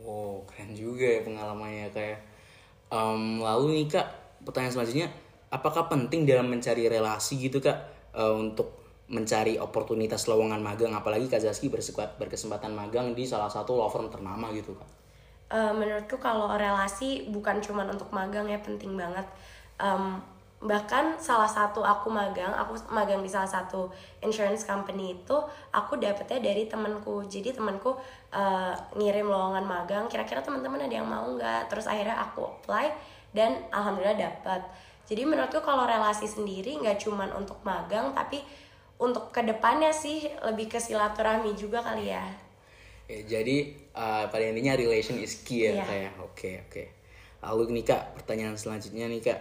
Wow 0.00 0.44
keren 0.48 0.72
juga 0.72 1.04
ya 1.04 1.20
pengalamannya 1.20 1.92
kayak 1.92 2.18
um, 2.88 3.42
lalu 3.44 3.84
nih 3.84 3.86
kak 4.00 4.06
pertanyaan 4.44 4.72
selanjutnya 4.72 5.08
apakah 5.52 5.90
penting 5.92 6.24
dalam 6.24 6.48
mencari 6.48 6.88
relasi 6.88 7.36
gitu 7.36 7.60
kak 7.60 7.76
uh, 8.16 8.32
untuk 8.32 8.80
mencari 9.10 9.58
oportunitas 9.58 10.30
lowongan 10.30 10.62
magang? 10.62 10.94
Apalagi 10.94 11.26
Kak 11.26 11.42
Zaski 11.42 11.66
berkesempatan 11.66 12.70
magang 12.70 13.10
di 13.10 13.26
salah 13.26 13.50
satu 13.50 13.74
law 13.74 13.90
firm 13.90 14.06
ternama 14.06 14.54
gitu 14.54 14.70
kan 14.78 14.86
uh, 15.50 15.72
menurutku 15.74 16.16
kalau 16.22 16.54
relasi 16.54 17.26
bukan 17.28 17.58
cuma 17.60 17.84
untuk 17.84 18.08
magang 18.14 18.46
ya 18.46 18.58
penting 18.62 18.94
banget. 18.94 19.26
Um, 19.76 20.22
bahkan 20.60 21.16
salah 21.16 21.48
satu 21.48 21.80
aku 21.80 22.12
magang 22.12 22.52
aku 22.52 22.76
magang 22.92 23.24
di 23.24 23.32
salah 23.32 23.48
satu 23.48 23.88
insurance 24.20 24.68
company 24.68 25.16
itu 25.16 25.36
aku 25.72 25.96
dapetnya 25.96 26.36
dari 26.36 26.68
temanku 26.68 27.24
jadi 27.24 27.56
temanku 27.56 27.96
uh, 28.28 28.74
ngirim 28.92 29.24
lowongan 29.24 29.64
magang 29.64 30.04
kira-kira 30.12 30.44
teman-teman 30.44 30.84
ada 30.84 30.94
yang 31.00 31.08
mau 31.08 31.24
nggak 31.32 31.72
terus 31.72 31.88
akhirnya 31.88 32.20
aku 32.20 32.44
apply 32.44 32.92
dan 33.32 33.56
alhamdulillah 33.72 34.20
dapat 34.20 34.60
jadi 35.08 35.24
menurutku 35.24 35.64
kalau 35.64 35.88
relasi 35.88 36.28
sendiri 36.28 36.76
nggak 36.76 37.08
cuma 37.08 37.24
untuk 37.32 37.56
magang 37.64 38.12
tapi 38.12 38.44
untuk 39.00 39.32
ke 39.32 39.40
depannya 39.40 39.96
sih 39.96 40.28
lebih 40.44 40.68
ke 40.68 40.76
silaturahmi 40.76 41.56
juga 41.56 41.80
kali 41.80 42.12
ya. 42.12 42.20
ya 43.08 43.20
jadi 43.24 43.72
uh, 43.96 44.28
pada 44.28 44.44
intinya 44.44 44.76
relation 44.76 45.16
is 45.16 45.40
key 45.40 45.64
ya 45.66 45.80
yeah. 45.80 45.86
kayak 45.88 46.12
oke 46.20 46.36
okay, 46.36 46.54
oke. 46.60 46.70
Okay. 46.70 46.86
Lalu 47.40 47.80
nih 47.80 47.84
kak 47.88 48.02
pertanyaan 48.20 48.60
selanjutnya 48.60 49.08
nih 49.08 49.24
kak. 49.24 49.40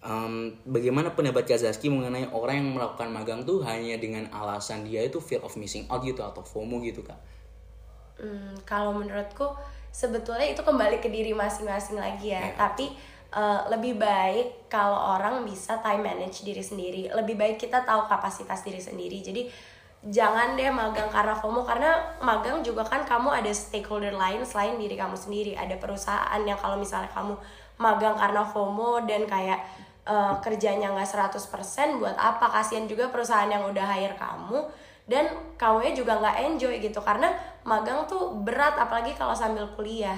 Um, 0.00 0.56
bagaimana 0.64 1.12
pendapat 1.12 1.44
Kak 1.44 1.60
Zaski 1.60 1.92
mengenai 1.92 2.32
orang 2.32 2.64
yang 2.64 2.72
melakukan 2.72 3.12
magang 3.12 3.44
tuh 3.44 3.60
hanya 3.68 4.00
dengan 4.00 4.24
alasan 4.32 4.88
dia 4.88 5.04
itu 5.04 5.20
fear 5.20 5.44
of 5.44 5.52
missing 5.60 5.84
out 5.92 6.00
gitu 6.00 6.24
atau 6.24 6.40
FOMO 6.40 6.80
gitu 6.80 7.04
kak? 7.04 7.20
Hmm, 8.16 8.56
kalau 8.64 8.96
menurutku 8.96 9.52
sebetulnya 9.92 10.48
itu 10.48 10.64
kembali 10.64 11.04
ke 11.04 11.12
diri 11.12 11.36
masing-masing 11.36 12.00
lagi 12.00 12.32
ya. 12.32 12.48
Yeah. 12.48 12.56
Tapi 12.56 12.96
uh, 13.34 13.60
lebih 13.70 13.98
baik 13.98 14.70
kalau 14.70 15.18
orang 15.18 15.42
bisa 15.46 15.78
time 15.82 16.02
manage 16.02 16.42
diri 16.42 16.62
sendiri 16.62 17.10
lebih 17.14 17.38
baik 17.38 17.56
kita 17.58 17.82
tahu 17.86 18.06
kapasitas 18.10 18.62
diri 18.66 18.82
sendiri 18.82 19.22
jadi 19.22 19.42
jangan 20.00 20.56
deh 20.56 20.72
magang 20.72 21.12
karena 21.12 21.36
FOMO 21.36 21.60
karena 21.60 21.92
magang 22.24 22.64
juga 22.64 22.80
kan 22.88 23.04
kamu 23.04 23.36
ada 23.36 23.52
stakeholder 23.52 24.16
lain 24.16 24.40
selain 24.48 24.80
diri 24.80 24.96
kamu 24.96 25.12
sendiri 25.12 25.52
ada 25.52 25.76
perusahaan 25.76 26.40
yang 26.40 26.56
kalau 26.56 26.80
misalnya 26.80 27.12
kamu 27.12 27.36
magang 27.76 28.16
karena 28.16 28.40
FOMO 28.40 29.04
dan 29.04 29.28
kayak 29.28 29.60
uh, 30.06 30.34
kerjanya 30.40 30.92
nggak 30.92 31.08
100% 31.32 32.00
buat 32.00 32.16
apa? 32.16 32.46
Kasihan 32.48 32.86
juga 32.88 33.08
perusahaan 33.08 33.48
yang 33.48 33.66
udah 33.68 33.86
hire 33.96 34.16
kamu 34.16 34.58
dan 35.10 35.26
kamu 35.58 35.90
juga 35.92 36.22
nggak 36.22 36.36
enjoy 36.46 36.78
gitu 36.78 37.02
karena 37.02 37.34
magang 37.66 38.06
tuh 38.06 38.38
berat 38.46 38.78
apalagi 38.78 39.12
kalau 39.18 39.34
sambil 39.34 39.66
kuliah. 39.74 40.16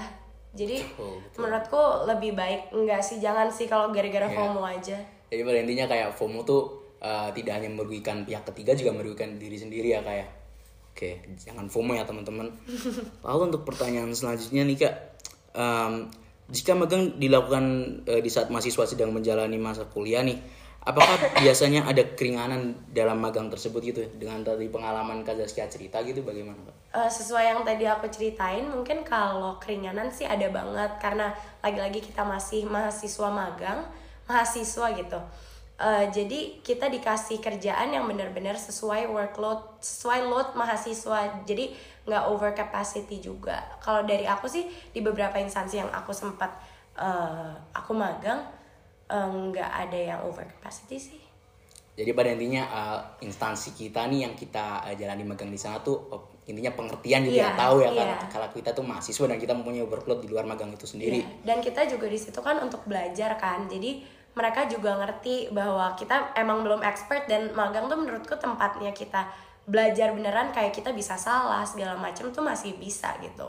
Jadi 0.53 0.85
oh, 1.01 1.17
menurutku 1.41 2.05
lebih 2.05 2.37
baik 2.37 2.77
enggak 2.77 3.01
sih? 3.01 3.17
Jangan 3.17 3.49
sih 3.49 3.65
kalau 3.65 3.89
gara-gara 3.89 4.29
yeah. 4.29 4.37
FOMO 4.37 4.63
aja. 4.69 5.01
Jadi 5.33 5.41
pada 5.49 5.59
intinya 5.65 5.87
kayak 5.89 6.13
FOMO 6.13 6.45
tuh 6.45 6.93
uh, 7.01 7.33
tidak 7.33 7.57
hanya 7.57 7.73
merugikan 7.73 8.29
pihak 8.29 8.45
ketiga 8.53 8.77
juga 8.77 8.93
merugikan 8.93 9.41
diri 9.41 9.57
sendiri 9.57 9.97
ya 9.97 10.05
kayak 10.05 10.29
ya. 10.29 10.29
oke 10.93 11.11
jangan 11.41 11.67
FOMO 11.73 11.97
ya 11.97 12.05
teman-teman. 12.05 12.53
Lalu 13.25 13.43
untuk 13.49 13.65
pertanyaan 13.65 14.13
selanjutnya 14.13 14.69
nih 14.69 14.77
kak. 14.77 14.95
Um, 15.57 16.13
jika 16.53 16.77
magang 16.77 17.17
dilakukan 17.17 17.65
uh, 18.05 18.21
di 18.21 18.29
saat 18.29 18.53
mahasiswa 18.53 18.85
sedang 18.85 19.11
menjalani 19.11 19.57
masa 19.57 19.89
kuliah 19.89 20.21
nih 20.21 20.37
apakah 20.83 21.15
biasanya 21.39 21.87
ada 21.87 22.03
keringanan 22.19 22.75
dalam 22.91 23.23
magang 23.23 23.47
tersebut 23.49 23.81
gitu? 23.83 24.03
Dengan 24.19 24.43
tadi 24.43 24.67
pengalaman 24.67 25.23
Kak 25.23 25.39
Zaskia 25.39 25.71
cerita 25.71 26.03
gitu 26.03 26.27
bagaimana 26.27 26.59
Kak? 26.67 26.75
Uh, 26.93 27.11
sesuai 27.11 27.55
yang 27.55 27.61
tadi 27.63 27.87
aku 27.87 28.11
ceritain 28.11 28.67
mungkin 28.67 29.07
kalau 29.07 29.57
keringanan 29.63 30.11
sih 30.11 30.27
ada 30.27 30.51
banget. 30.51 30.99
Karena 30.99 31.31
lagi-lagi 31.63 32.03
kita 32.03 32.27
masih 32.27 32.67
mahasiswa 32.67 33.29
magang 33.31 33.87
mahasiswa 34.27 34.87
gitu. 34.99 35.21
Uh, 35.83 36.07
jadi 36.15 36.63
kita 36.63 36.87
dikasih 36.87 37.43
kerjaan 37.43 37.91
yang 37.91 38.07
benar-benar 38.07 38.55
sesuai 38.55 39.11
workload 39.11 39.83
sesuai 39.83 40.31
load 40.31 40.55
mahasiswa. 40.55 41.43
Jadi 41.47 41.75
nggak 42.03 42.25
over 42.27 42.51
capacity 42.51 43.23
juga 43.23 43.63
kalau 43.79 44.03
dari 44.03 44.27
aku 44.27 44.51
sih 44.51 44.67
di 44.91 44.99
beberapa 44.99 45.39
instansi 45.39 45.79
yang 45.79 45.91
aku 45.95 46.11
sempat 46.11 46.51
uh, 46.99 47.55
aku 47.71 47.95
magang 47.95 48.43
nggak 49.13 49.71
um, 49.71 49.81
ada 49.87 49.99
yang 49.99 50.21
over 50.27 50.43
capacity 50.43 50.99
sih 50.99 51.23
jadi 51.93 52.11
pada 52.17 52.33
intinya 52.33 52.65
uh, 52.73 53.01
instansi 53.21 53.77
kita 53.77 54.09
nih 54.09 54.27
yang 54.27 54.35
kita 54.35 54.83
uh, 54.83 54.95
jalani 54.97 55.23
magang 55.23 55.53
di 55.53 55.61
sana 55.61 55.79
tuh 55.85 56.11
uh, 56.11 56.23
intinya 56.49 56.75
pengertian 56.75 57.23
juga 57.23 57.55
yeah, 57.55 57.55
tahu 57.55 57.77
ya 57.87 57.91
yeah. 57.95 58.27
kalau 58.27 58.49
kita 58.51 58.75
tuh 58.75 58.83
mahasiswa 58.83 59.31
dan 59.31 59.39
kita 59.39 59.55
mempunyai 59.55 59.87
workload 59.87 60.25
di 60.25 60.29
luar 60.33 60.43
magang 60.43 60.75
itu 60.75 60.89
sendiri 60.89 61.23
yeah. 61.23 61.47
dan 61.47 61.63
kita 61.63 61.87
juga 61.87 62.11
di 62.11 62.19
situ 62.19 62.41
kan 62.43 62.59
untuk 62.59 62.83
belajar 62.89 63.39
kan 63.39 63.71
jadi 63.71 64.03
mereka 64.33 64.65
juga 64.65 64.97
ngerti 64.97 65.53
bahwa 65.53 65.93
kita 65.93 66.33
emang 66.35 66.65
belum 66.65 66.81
expert 66.81 67.29
dan 67.29 67.53
magang 67.53 67.87
tuh 67.87 68.01
menurutku 68.01 68.33
tempatnya 68.41 68.91
kita 68.97 69.29
belajar 69.73 70.13
beneran 70.13 70.53
kayak 70.53 70.77
kita 70.77 70.93
bisa 70.93 71.17
salah 71.17 71.65
segala 71.65 71.97
macam 71.97 72.29
tuh 72.29 72.45
masih 72.45 72.77
bisa 72.77 73.17
gitu. 73.25 73.49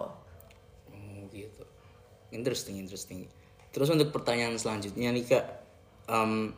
Oh 0.95 1.21
gitu, 1.35 1.67
interesting 2.31 2.79
interesting. 2.79 3.27
Terus 3.75 3.91
untuk 3.91 4.15
pertanyaan 4.15 4.55
selanjutnya 4.55 5.11
nih 5.11 5.25
kak, 5.27 5.45
um, 6.07 6.55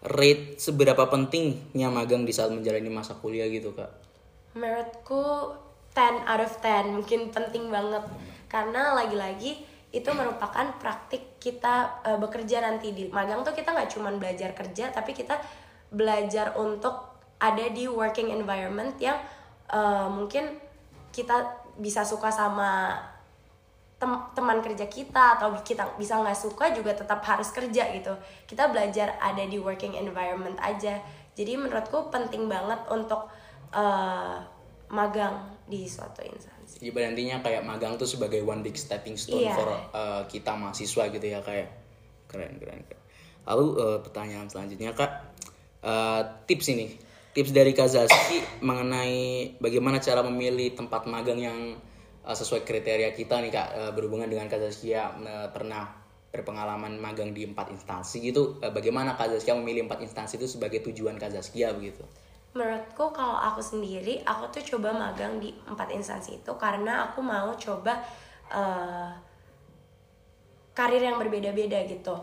rate 0.00 0.56
seberapa 0.56 1.04
pentingnya 1.12 1.92
magang 1.92 2.24
di 2.24 2.32
saat 2.32 2.48
menjalani 2.48 2.88
masa 2.88 3.12
kuliah 3.20 3.44
gitu 3.52 3.76
kak? 3.76 3.92
Menurutku 4.56 5.52
10 5.92 6.24
out 6.24 6.40
of 6.40 6.52
10 6.64 6.96
mungkin 6.96 7.28
penting 7.28 7.68
banget 7.68 8.08
karena 8.48 8.96
lagi-lagi 8.96 9.60
itu 9.94 10.10
merupakan 10.10 10.74
praktik 10.82 11.38
kita 11.38 12.02
uh, 12.02 12.18
bekerja 12.18 12.58
nanti 12.64 12.90
di 12.90 13.06
magang 13.12 13.46
tuh 13.46 13.54
kita 13.54 13.70
nggak 13.70 13.90
cuma 13.94 14.10
belajar 14.10 14.50
kerja 14.50 14.90
tapi 14.90 15.14
kita 15.14 15.38
belajar 15.94 16.58
untuk 16.58 17.13
ada 17.44 17.64
di 17.68 17.84
working 17.84 18.32
environment 18.32 18.96
yang 18.96 19.20
uh, 19.68 20.08
mungkin 20.08 20.56
kita 21.12 21.64
bisa 21.76 22.06
suka 22.06 22.32
sama 22.32 22.96
tem 24.00 24.10
teman 24.34 24.58
kerja 24.58 24.88
kita 24.90 25.38
atau 25.38 25.54
kita 25.62 25.94
bisa 26.00 26.18
nggak 26.18 26.34
suka 26.34 26.74
juga 26.74 26.96
tetap 26.96 27.22
harus 27.22 27.54
kerja 27.54 27.94
gitu 27.94 28.14
kita 28.48 28.72
belajar 28.72 29.14
ada 29.22 29.44
di 29.46 29.60
working 29.60 29.94
environment 29.94 30.58
aja 30.58 30.98
jadi 31.34 31.58
menurutku 31.58 32.10
penting 32.10 32.46
banget 32.46 32.78
untuk 32.90 33.26
uh, 33.74 34.38
magang 34.94 35.50
di 35.66 35.88
suatu 35.90 36.22
instansi. 36.22 36.78
Jadi 36.78 36.94
intinya 36.94 37.42
kayak 37.42 37.66
magang 37.66 37.98
tuh 37.98 38.06
sebagai 38.06 38.38
one 38.46 38.62
big 38.62 38.78
stepping 38.78 39.18
stone 39.18 39.42
yeah. 39.42 39.56
for 39.58 39.68
uh, 39.90 40.22
kita 40.30 40.54
mahasiswa 40.54 41.10
gitu 41.10 41.26
ya 41.26 41.42
kayak 41.42 41.74
keren 42.30 42.54
keren. 42.62 42.86
keren. 42.86 43.02
Lalu 43.44 43.66
uh, 43.82 43.98
pertanyaan 43.98 44.46
selanjutnya 44.46 44.94
kak 44.94 45.10
uh, 45.82 46.22
tips 46.46 46.70
ini 46.70 46.94
tips 47.34 47.50
dari 47.50 47.74
Kazaski 47.74 48.62
mengenai 48.62 49.58
bagaimana 49.58 49.98
cara 49.98 50.22
memilih 50.22 50.78
tempat 50.78 51.10
magang 51.10 51.42
yang 51.42 51.58
uh, 52.22 52.32
sesuai 52.32 52.62
kriteria 52.62 53.10
kita 53.12 53.42
nih 53.42 53.50
kak 53.50 53.68
uh, 53.74 53.90
berhubungan 53.92 54.30
dengan 54.30 54.46
Kak 54.46 54.62
Zaskia 54.62 55.10
uh, 55.18 55.50
pernah 55.50 55.90
berpengalaman 56.30 56.98
magang 56.98 57.30
di 57.30 57.46
empat 57.46 57.70
instansi 57.70 58.18
gitu. 58.18 58.58
Bagaimana 58.58 59.14
Kak 59.14 59.38
Zaskia 59.38 59.54
memilih 59.54 59.86
empat 59.86 60.02
instansi 60.02 60.34
itu 60.34 60.50
sebagai 60.50 60.82
tujuan 60.82 61.14
Kak 61.14 61.30
Zaskia 61.30 61.70
begitu? 61.70 62.02
Menurutku 62.54 63.14
kalau 63.14 63.38
aku 63.38 63.62
sendiri 63.62 64.22
aku 64.26 64.50
tuh 64.50 64.74
coba 64.74 64.94
magang 64.94 65.38
di 65.38 65.54
empat 65.66 65.94
instansi 65.94 66.42
itu 66.42 66.52
karena 66.58 67.06
aku 67.10 67.22
mau 67.22 67.54
coba 67.54 68.02
uh, 68.50 69.10
karir 70.74 71.02
yang 71.02 71.22
berbeda-beda 71.22 71.86
gitu 71.86 72.14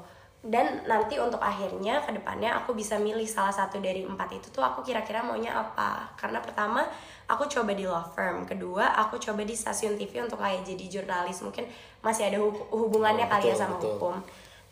dan 0.41 0.81
nanti 0.89 1.21
untuk 1.21 1.37
akhirnya 1.37 2.01
ke 2.01 2.17
depannya 2.17 2.57
aku 2.57 2.73
bisa 2.73 2.97
milih 2.97 3.29
salah 3.29 3.53
satu 3.53 3.77
dari 3.77 4.01
empat 4.01 4.41
itu 4.41 4.49
tuh 4.49 4.65
aku 4.65 4.81
kira-kira 4.81 5.21
maunya 5.21 5.53
apa. 5.53 6.09
Karena 6.17 6.41
pertama 6.41 6.81
aku 7.29 7.45
coba 7.45 7.77
di 7.77 7.85
law 7.85 8.01
firm. 8.01 8.49
Kedua 8.49 8.97
aku 8.97 9.21
coba 9.21 9.45
di 9.45 9.53
stasiun 9.53 10.01
TV 10.01 10.25
untuk 10.25 10.41
kayak 10.41 10.65
jadi 10.65 10.85
jurnalis. 10.89 11.45
Mungkin 11.45 11.69
masih 12.01 12.33
ada 12.33 12.41
hubungannya 12.73 13.29
oh, 13.29 13.31
kali 13.37 13.53
ya 13.53 13.55
sama 13.61 13.77
betul. 13.77 14.01
hukum. 14.01 14.15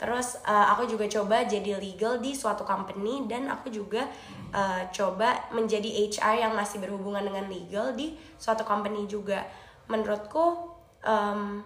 Terus 0.01 0.41
uh, 0.41 0.73
aku 0.73 0.89
juga 0.89 1.05
coba 1.05 1.45
jadi 1.45 1.77
legal 1.77 2.17
di 2.17 2.33
suatu 2.33 2.65
company. 2.65 3.29
Dan 3.29 3.45
aku 3.45 3.69
juga 3.69 4.09
uh, 4.49 4.89
coba 4.89 5.53
menjadi 5.53 6.09
HR 6.09 6.49
yang 6.49 6.53
masih 6.57 6.81
berhubungan 6.81 7.21
dengan 7.21 7.45
legal 7.45 7.93
di 7.93 8.17
suatu 8.41 8.65
company 8.65 9.05
juga. 9.05 9.45
Menurutku 9.85 10.73
um, 11.05 11.61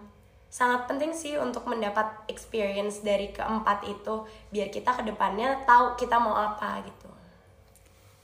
sangat 0.54 0.86
penting 0.86 1.10
sih 1.18 1.34
untuk 1.42 1.66
mendapat 1.66 2.30
experience 2.30 3.02
dari 3.02 3.34
keempat 3.34 3.90
itu 3.90 4.22
biar 4.54 4.70
kita 4.70 4.94
ke 4.94 5.02
depannya 5.02 5.66
tahu 5.66 5.98
kita 5.98 6.22
mau 6.22 6.38
apa 6.38 6.86
gitu. 6.86 7.10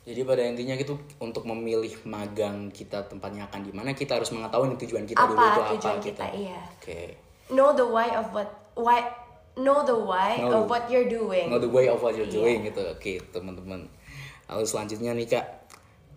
Jadi 0.05 0.21
pada 0.21 0.41
intinya 0.45 0.77
gitu 0.77 0.93
untuk 1.17 1.49
memilih 1.49 1.89
magang 2.05 2.69
kita 2.69 3.09
tempatnya 3.09 3.49
akan 3.49 3.65
di 3.65 3.73
mana 3.73 3.97
kita 3.97 4.21
harus 4.21 4.29
mengetahui 4.29 4.77
tujuan 4.77 5.09
kita 5.09 5.25
apa, 5.25 5.29
dulu 5.33 5.41
itu 5.41 5.49
apa 5.49 5.71
tujuan 5.73 5.97
kita, 5.97 6.25
kita 6.29 6.37
iya. 6.37 6.61
Oke. 6.77 6.85
Okay. 6.85 7.07
Know 7.49 7.73
the 7.73 7.85
why 7.89 8.13
of 8.13 8.29
what 8.29 8.49
why 8.77 9.09
know 9.57 9.81
the 9.81 9.97
why 9.97 10.37
know, 10.37 10.61
of 10.61 10.69
what 10.69 10.85
you're 10.85 11.09
doing. 11.09 11.49
Know 11.49 11.57
the 11.57 11.73
way 11.73 11.89
of 11.89 11.97
what 11.97 12.13
you're 12.13 12.29
yeah. 12.29 12.45
doing 12.45 12.69
gitu. 12.69 12.85
Oke, 12.93 13.01
okay, 13.01 13.15
teman-teman. 13.33 13.89
Lalu 14.45 14.65
selanjutnya 14.69 15.17
nih 15.17 15.25
Kak. 15.33 15.45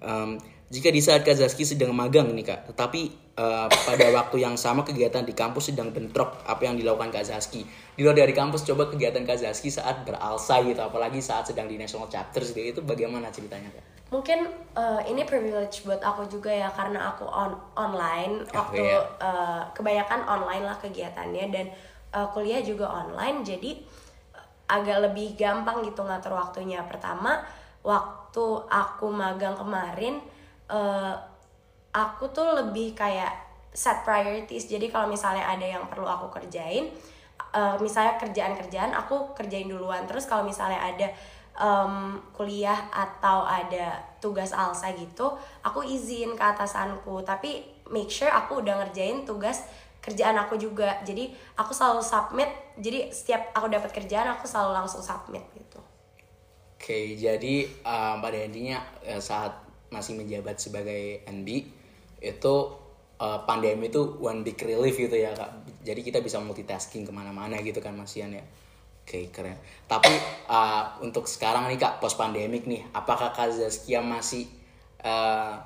Um, 0.04 0.36
jika 0.72 0.88
di 0.88 1.04
saat 1.04 1.20
Kak 1.20 1.36
Zaski 1.36 1.68
sedang 1.68 1.92
magang 1.92 2.32
nih 2.32 2.48
Kak, 2.48 2.72
tetapi 2.72 3.12
uh, 3.36 3.68
pada 3.68 4.08
waktu 4.16 4.40
yang 4.40 4.56
sama 4.56 4.88
kegiatan 4.88 5.20
di 5.20 5.36
kampus 5.36 5.68
sedang 5.68 5.92
bentrok 5.92 6.40
apa 6.48 6.64
yang 6.64 6.80
dilakukan 6.80 7.12
Kak 7.12 7.28
Zaski. 7.28 7.68
Di 7.68 8.00
luar 8.00 8.16
dari 8.16 8.32
kampus 8.32 8.64
coba 8.64 8.88
kegiatan 8.88 9.20
Kak 9.20 9.44
Zaski 9.44 9.68
saat 9.68 10.08
beralsa 10.08 10.64
gitu, 10.64 10.80
apalagi 10.80 11.20
saat 11.20 11.44
sedang 11.44 11.68
di 11.68 11.76
national 11.76 12.08
chapters 12.08 12.56
gitu. 12.56 12.64
Itu 12.64 12.80
bagaimana 12.88 13.28
ceritanya 13.28 13.68
Kak? 13.68 13.84
Mungkin 14.16 14.48
uh, 14.72 15.04
ini 15.04 15.28
privilege 15.28 15.84
buat 15.84 16.00
aku 16.00 16.24
juga 16.32 16.48
ya 16.48 16.72
karena 16.72 17.12
aku 17.12 17.28
on 17.28 17.52
online 17.76 18.40
oh, 18.56 18.64
waktu 18.64 18.80
iya. 18.80 19.00
uh, 19.20 19.62
kebanyakan 19.76 20.24
online 20.24 20.64
lah 20.64 20.76
kegiatannya 20.80 21.44
dan 21.52 21.66
uh, 22.16 22.28
kuliah 22.32 22.60
juga 22.64 22.88
online 22.92 23.40
jadi 23.40 23.76
uh, 24.36 24.72
agak 24.72 25.08
lebih 25.08 25.32
gampang 25.36 25.80
gitu 25.84 26.04
ngatur 26.04 26.36
waktunya 26.36 26.84
pertama 26.84 27.40
waktu 27.80 28.44
aku 28.68 29.08
magang 29.08 29.56
kemarin 29.56 30.20
uh, 30.72 31.14
aku 31.92 32.32
tuh 32.32 32.56
lebih 32.56 32.96
kayak 32.96 33.36
set 33.72 34.00
priorities. 34.04 34.68
Jadi 34.68 34.88
kalau 34.88 35.08
misalnya 35.08 35.44
ada 35.44 35.64
yang 35.64 35.84
perlu 35.88 36.08
aku 36.08 36.32
kerjain 36.32 36.88
uh, 37.52 37.76
misalnya 37.80 38.16
kerjaan-kerjaan 38.20 38.92
aku 38.96 39.36
kerjain 39.36 39.68
duluan. 39.68 40.04
Terus 40.08 40.24
kalau 40.24 40.44
misalnya 40.44 40.80
ada 40.80 41.08
um, 41.56 42.20
kuliah 42.32 42.88
atau 42.88 43.44
ada 43.44 44.00
tugas 44.22 44.54
alsa 44.54 44.94
gitu 44.96 45.36
aku 45.64 45.84
izin 45.84 46.34
ke 46.34 46.44
atasanku. 46.44 47.20
Tapi 47.22 47.64
make 47.92 48.12
sure 48.12 48.32
aku 48.32 48.64
udah 48.64 48.84
ngerjain 48.84 49.28
tugas 49.28 49.64
kerjaan 50.02 50.36
aku 50.40 50.58
juga. 50.58 51.00
Jadi 51.04 51.30
aku 51.56 51.72
selalu 51.76 52.02
submit. 52.02 52.50
Jadi 52.80 53.12
setiap 53.12 53.52
aku 53.52 53.68
dapat 53.68 53.90
kerjaan 53.92 54.32
aku 54.32 54.48
selalu 54.48 54.72
langsung 54.76 55.04
submit 55.04 55.44
gitu. 55.56 55.80
Oke 56.82 57.14
jadi 57.14 57.70
uh, 57.86 58.18
pada 58.18 58.38
intinya 58.42 58.82
saat 59.22 59.61
masih 59.92 60.16
menjabat 60.16 60.56
sebagai 60.58 61.22
NB 61.28 61.48
itu 62.24 62.54
uh, 63.20 63.38
pandemi 63.44 63.92
itu 63.92 64.18
one 64.18 64.40
big 64.40 64.58
relief 64.64 64.96
gitu 64.96 65.14
ya 65.14 65.36
kak. 65.36 65.68
Jadi 65.84 66.00
kita 66.00 66.18
bisa 66.24 66.40
multitasking 66.40 67.04
ke 67.04 67.12
mana-mana 67.12 67.60
gitu 67.60 67.78
kan 67.78 67.94
masian 67.94 68.32
ya. 68.32 68.42
Oke 69.02 69.28
keren. 69.28 69.58
Tapi 69.86 70.14
uh, 70.48 70.98
untuk 71.04 71.28
sekarang 71.28 71.68
nih 71.68 71.78
kak 71.78 72.00
post 72.00 72.16
pandemik 72.16 72.64
nih 72.64 72.82
apakah 72.96 73.30
kak 73.30 73.52
Zaskia 73.52 74.00
masih 74.00 74.48
uh, 75.04 75.60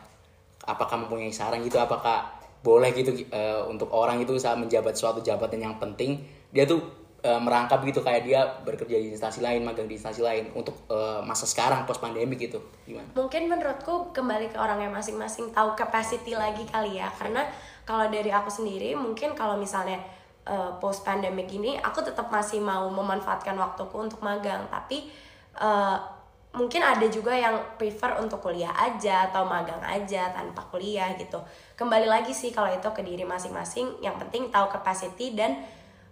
apakah 0.67 1.07
mempunyai 1.07 1.31
saran 1.31 1.63
gitu? 1.63 1.79
Apakah 1.79 2.37
boleh 2.67 2.91
gitu 2.97 3.15
uh, 3.31 3.63
untuk 3.71 3.95
orang 3.95 4.19
itu 4.19 4.35
saat 4.43 4.59
menjabat 4.59 4.99
suatu 4.99 5.23
jabatan 5.23 5.63
yang 5.63 5.79
penting 5.79 6.19
dia 6.51 6.67
tuh 6.67 7.06
uh, 7.25 7.41
merangkap 7.41 7.81
gitu 7.87 8.05
kayak 8.05 8.23
dia 8.27 8.41
bekerja 8.67 8.97
di 8.99 9.15
instansi 9.15 9.41
lain 9.41 9.65
magang 9.65 9.89
di 9.89 9.97
instansi 9.97 10.21
lain 10.21 10.53
untuk 10.53 10.85
uh, 10.91 11.25
masa 11.25 11.49
sekarang 11.49 11.89
post 11.89 12.03
pandemi 12.03 12.37
gitu. 12.37 12.61
Gimana? 12.85 13.09
Mungkin 13.17 13.49
menurutku 13.49 14.13
kembali 14.13 14.53
ke 14.53 14.59
orang 14.61 14.85
yang 14.85 14.93
masing-masing 14.93 15.55
tahu 15.55 15.73
capacity 15.79 16.37
lagi 16.37 16.67
kali 16.69 17.01
ya. 17.01 17.09
Karena 17.15 17.47
kalau 17.87 18.11
dari 18.13 18.29
aku 18.29 18.51
sendiri 18.53 18.93
mungkin 18.99 19.33
kalau 19.33 19.57
misalnya 19.57 20.03
uh, 20.45 20.77
post 20.83 21.07
pandemic 21.07 21.49
ini 21.49 21.79
aku 21.81 22.03
tetap 22.05 22.29
masih 22.29 22.61
mau 22.61 22.91
memanfaatkan 22.91 23.57
waktuku 23.57 23.97
untuk 23.97 24.21
magang. 24.21 24.67
Tapi 24.69 25.09
uh, 25.57 26.17
mungkin 26.57 26.81
ada 26.81 27.05
juga 27.13 27.37
yang 27.37 27.77
prefer 27.77 28.17
untuk 28.17 28.41
kuliah 28.41 28.73
aja 28.73 29.29
atau 29.29 29.45
magang 29.45 29.81
aja 29.85 30.33
tanpa 30.33 30.65
kuliah 30.73 31.13
gitu. 31.21 31.37
Kembali 31.77 32.09
lagi 32.09 32.33
sih 32.33 32.49
kalau 32.49 32.73
itu 32.73 32.89
ke 32.97 33.05
diri 33.05 33.29
masing-masing. 33.29 34.01
Yang 34.01 34.25
penting 34.27 34.49
tahu 34.49 34.73
capacity 34.73 35.37
dan 35.37 35.61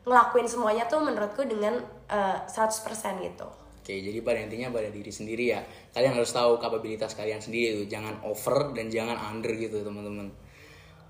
ngelakuin 0.05 0.49
semuanya 0.49 0.85
tuh 0.87 1.01
menurutku 1.01 1.45
dengan 1.49 1.81
uh, 2.12 2.38
eh, 2.45 2.49
100% 2.49 3.25
gitu 3.25 3.49
Oke, 3.85 4.01
jadi 4.01 4.17
pada 4.25 4.40
intinya 4.40 4.73
pada 4.73 4.88
diri 4.88 5.12
sendiri 5.12 5.53
ya. 5.53 5.61
Kalian 5.93 6.17
harus 6.17 6.33
tahu 6.33 6.57
kapabilitas 6.57 7.12
kalian 7.12 7.37
sendiri 7.37 7.85
tuh. 7.85 7.93
Jangan 7.93 8.25
over 8.25 8.73
dan 8.73 8.88
jangan 8.88 9.12
under 9.29 9.53
gitu, 9.53 9.85
teman-teman. 9.85 10.33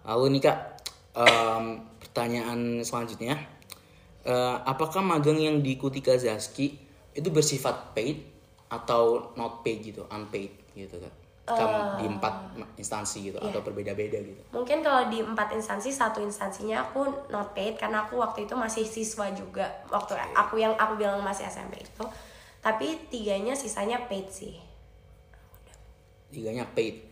Lalu 0.02 0.24
nih 0.34 0.42
Kak, 0.42 0.58
um, 1.14 1.86
pertanyaan 2.02 2.82
selanjutnya. 2.82 3.38
Uh, 4.26 4.58
apakah 4.66 5.06
magang 5.06 5.38
yang 5.38 5.62
diikuti 5.62 6.02
Kazaski 6.02 6.74
itu 7.14 7.28
bersifat 7.30 7.94
paid 7.94 8.26
atau 8.66 9.30
not 9.38 9.62
paid 9.62 9.86
gitu 9.86 10.02
unpaid 10.10 10.50
gitu 10.74 10.98
kan 10.98 11.14
uh, 11.48 11.96
di 12.00 12.06
empat 12.08 12.34
instansi 12.80 13.32
gitu 13.32 13.38
yeah. 13.40 13.48
atau 13.52 13.60
berbeda-beda 13.64 14.18
gitu? 14.20 14.42
Mungkin 14.52 14.80
kalau 14.80 15.08
di 15.08 15.20
empat 15.20 15.52
instansi 15.52 15.92
satu 15.92 16.24
instansinya 16.24 16.88
aku 16.88 17.30
not 17.32 17.52
paid 17.52 17.76
karena 17.76 18.04
aku 18.04 18.20
waktu 18.20 18.48
itu 18.48 18.54
masih 18.56 18.84
siswa 18.84 19.28
juga. 19.32 19.68
Waktu 19.92 20.16
okay. 20.16 20.32
aku 20.36 20.54
yang 20.60 20.72
aku 20.76 21.00
bilang 21.00 21.20
masih 21.20 21.46
SMP 21.48 21.80
itu. 21.80 22.04
Tapi 22.64 23.08
tiganya 23.12 23.52
sisanya 23.52 24.08
paid 24.08 24.28
sih. 24.32 24.56
Tiganya 26.32 26.64
paid. 26.72 27.04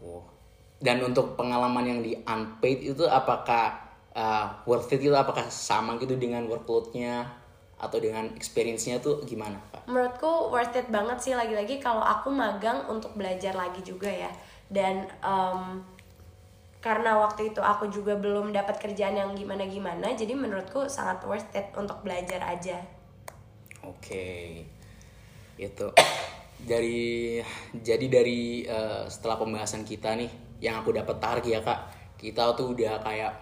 Oh 0.00 0.40
dan 0.80 0.96
untuk 1.04 1.36
pengalaman 1.36 1.84
yang 1.84 2.00
di 2.00 2.16
unpaid 2.24 2.80
itu 2.80 3.04
apakah 3.04 3.76
uh, 4.16 4.64
worth 4.64 4.88
it 4.96 5.04
itu 5.04 5.12
apakah 5.12 5.44
sama 5.52 6.00
gitu 6.00 6.16
dengan 6.16 6.48
workloadnya 6.48 7.28
atau 7.80 7.96
dengan 7.96 8.28
experience-nya 8.36 9.00
tuh 9.00 9.24
gimana 9.24 9.56
Pak? 9.72 9.88
Menurutku 9.88 10.52
worth 10.52 10.76
it 10.76 10.86
banget 10.92 11.18
sih 11.24 11.32
lagi-lagi 11.32 11.80
kalau 11.80 12.04
aku 12.04 12.28
magang 12.28 12.84
untuk 12.92 13.16
belajar 13.16 13.56
lagi 13.56 13.80
juga 13.80 14.12
ya 14.12 14.30
dan 14.68 15.08
um, 15.24 15.80
karena 16.80 17.16
waktu 17.20 17.52
itu 17.52 17.60
aku 17.60 17.88
juga 17.92 18.16
belum 18.16 18.52
dapat 18.52 18.80
kerjaan 18.80 19.16
yang 19.16 19.32
gimana-gimana 19.32 20.12
jadi 20.16 20.32
menurutku 20.32 20.88
sangat 20.88 21.24
worth 21.24 21.50
it 21.56 21.72
untuk 21.76 22.04
belajar 22.04 22.40
aja. 22.44 22.80
Oke, 23.80 24.64
itu 25.56 25.86
dari 26.70 27.40
jadi 27.72 28.06
dari 28.06 28.68
uh, 28.68 29.08
setelah 29.08 29.40
pembahasan 29.40 29.84
kita 29.88 30.12
nih 30.16 30.28
yang 30.60 30.84
aku 30.84 30.92
dapat 30.92 31.16
tarik 31.16 31.48
ya 31.48 31.64
kak 31.64 32.00
kita 32.20 32.52
tuh 32.52 32.76
udah 32.76 33.00
kayak 33.00 33.32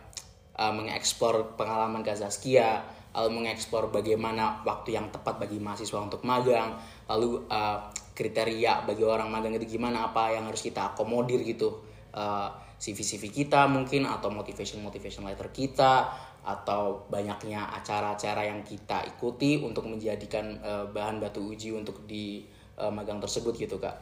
uh, 0.54 0.70
mengeksplor 0.70 1.58
pengalaman 1.58 2.06
Kazaskia 2.06 2.86
lalu 3.18 3.42
mengeksplor 3.42 3.90
bagaimana 3.90 4.62
waktu 4.62 4.94
yang 4.94 5.10
tepat 5.10 5.42
bagi 5.42 5.58
mahasiswa 5.58 5.98
untuk 5.98 6.22
magang 6.22 6.78
lalu 7.10 7.42
uh, 7.50 7.90
kriteria 8.14 8.86
bagi 8.86 9.02
orang 9.02 9.26
magang 9.26 9.58
itu 9.58 9.74
gimana 9.74 10.14
apa 10.14 10.38
yang 10.38 10.46
harus 10.46 10.62
kita 10.62 10.94
akomodir 10.94 11.42
gitu. 11.42 11.82
Uh, 12.14 12.46
eh, 12.46 12.48
CV 12.78 13.02
CV 13.02 13.22
kita 13.34 13.66
mungkin 13.66 14.06
atau 14.06 14.30
motivation 14.30 14.80
motivation 14.80 15.26
letter 15.26 15.50
kita 15.50 16.08
atau 16.46 17.04
banyaknya 17.10 17.74
acara-acara 17.74 18.48
yang 18.48 18.62
kita 18.62 19.02
ikuti 19.04 19.58
untuk 19.58 19.90
menjadikan 19.90 20.62
uh, 20.62 20.86
bahan 20.86 21.18
batu 21.18 21.42
uji 21.42 21.74
untuk 21.74 22.06
di 22.06 22.46
uh, 22.78 22.88
magang 22.88 23.18
tersebut 23.18 23.58
gitu 23.58 23.82
kak. 23.82 23.98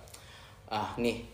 Ah 0.68 0.92
nih. 1.00 1.24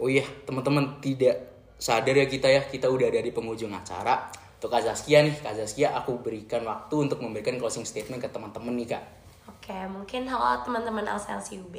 Oh 0.00 0.08
iya 0.08 0.24
teman-teman 0.46 1.02
tidak 1.02 1.50
sadar 1.76 2.16
ya 2.16 2.26
kita 2.30 2.48
ya 2.48 2.62
kita 2.64 2.86
udah 2.88 3.08
dari 3.12 3.28
penghujung 3.34 3.74
acara 3.74 4.30
untuk 4.60 4.76
Kak 4.76 4.84
Zaskia 4.84 5.24
nih, 5.24 5.32
Kak 5.40 5.56
Zaskia 5.56 5.88
aku 5.96 6.20
berikan 6.20 6.60
waktu 6.68 6.92
untuk 7.08 7.24
memberikan 7.24 7.56
closing 7.56 7.88
statement 7.88 8.20
ke 8.20 8.28
teman-teman 8.28 8.76
nih 8.76 8.92
Kak. 8.92 9.04
Oke, 9.48 9.72
mungkin 9.88 10.28
halo 10.28 10.60
teman-teman 10.60 11.08
LCLC 11.08 11.64
UB. 11.64 11.76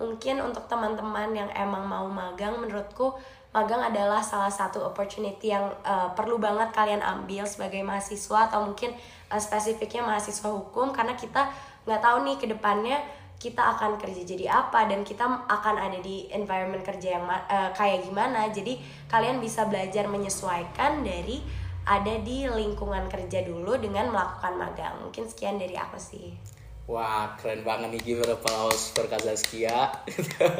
Mungkin 0.00 0.40
untuk 0.40 0.64
teman-teman 0.64 1.28
yang 1.36 1.52
emang 1.52 1.84
mau 1.84 2.08
magang, 2.08 2.56
menurutku 2.56 3.20
magang 3.52 3.84
adalah 3.84 4.24
salah 4.24 4.48
satu 4.48 4.80
opportunity 4.80 5.52
yang 5.52 5.68
uh, 5.84 6.08
perlu 6.16 6.40
banget 6.40 6.72
kalian 6.72 7.04
ambil 7.04 7.44
sebagai 7.44 7.84
mahasiswa 7.84 8.48
atau 8.48 8.64
mungkin 8.64 8.96
uh, 9.28 9.36
spesifiknya 9.36 10.00
mahasiswa 10.00 10.48
hukum 10.48 10.96
karena 10.96 11.12
kita 11.20 11.52
nggak 11.84 12.00
tahu 12.00 12.24
nih 12.24 12.36
ke 12.40 12.48
depannya 12.48 12.96
kita 13.36 13.76
akan 13.76 14.00
kerja 14.00 14.24
jadi 14.24 14.48
apa 14.48 14.88
dan 14.88 15.04
kita 15.04 15.24
akan 15.48 15.76
ada 15.76 16.00
di 16.00 16.28
environment 16.28 16.84
kerja 16.84 17.16
yang 17.16 17.24
eh, 17.24 17.72
kayak 17.72 18.04
gimana 18.04 18.52
jadi 18.52 18.76
kalian 19.08 19.40
bisa 19.40 19.64
belajar 19.64 20.04
menyesuaikan 20.04 21.00
dari 21.00 21.40
ada 21.88 22.14
di 22.20 22.44
lingkungan 22.44 23.08
kerja 23.08 23.44
dulu 23.44 23.76
dengan 23.80 24.12
melakukan 24.12 24.56
magang 24.56 24.94
mungkin 25.00 25.24
sekian 25.24 25.56
dari 25.56 25.76
aku 25.76 25.96
sih 25.96 26.36
Wah, 26.90 27.38
keren 27.38 27.62
banget 27.62 27.94
nih 27.94 28.02
gimana 28.02 28.34
applause 28.34 28.90
for 28.90 29.06
Kazaskia. 29.06 29.94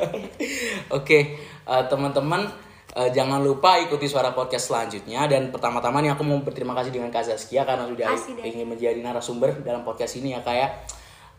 Oke, 0.98 1.18
eh, 1.42 1.84
teman-teman 1.90 2.46
eh, 2.94 3.10
jangan 3.10 3.42
lupa 3.42 3.82
ikuti 3.82 4.06
suara 4.06 4.30
podcast 4.30 4.70
selanjutnya 4.70 5.26
dan 5.26 5.50
pertama-tama 5.50 5.98
nih 5.98 6.14
aku 6.14 6.22
mau 6.22 6.38
berterima 6.38 6.70
kasih 6.78 6.94
dengan 6.94 7.10
Kazaskia 7.10 7.66
karena 7.66 7.82
sudah 7.90 8.14
ingin 8.46 8.62
menjadi 8.62 9.02
narasumber 9.02 9.58
dalam 9.66 9.82
podcast 9.82 10.22
ini 10.22 10.38
ya 10.38 10.40
kayak. 10.46 10.86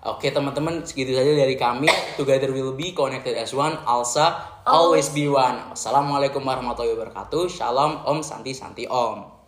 Oke 0.02 0.34
teman-teman 0.34 0.84
segitu 0.84 1.16
saja 1.16 1.40
dari 1.40 1.56
kami. 1.56 1.88
Together 2.20 2.52
will 2.52 2.76
be 2.76 2.92
connected 2.92 3.40
as 3.40 3.56
one. 3.56 3.80
Alsa 3.88 4.60
always 4.68 5.08
be 5.16 5.32
one. 5.32 5.72
Wassalamualaikum 5.72 6.44
warahmatullahi 6.44 7.00
wabarakatuh. 7.00 7.48
Shalom 7.48 8.04
Om 8.04 8.20
Santi 8.20 8.52
Santi 8.52 8.84
Om. 8.92 9.41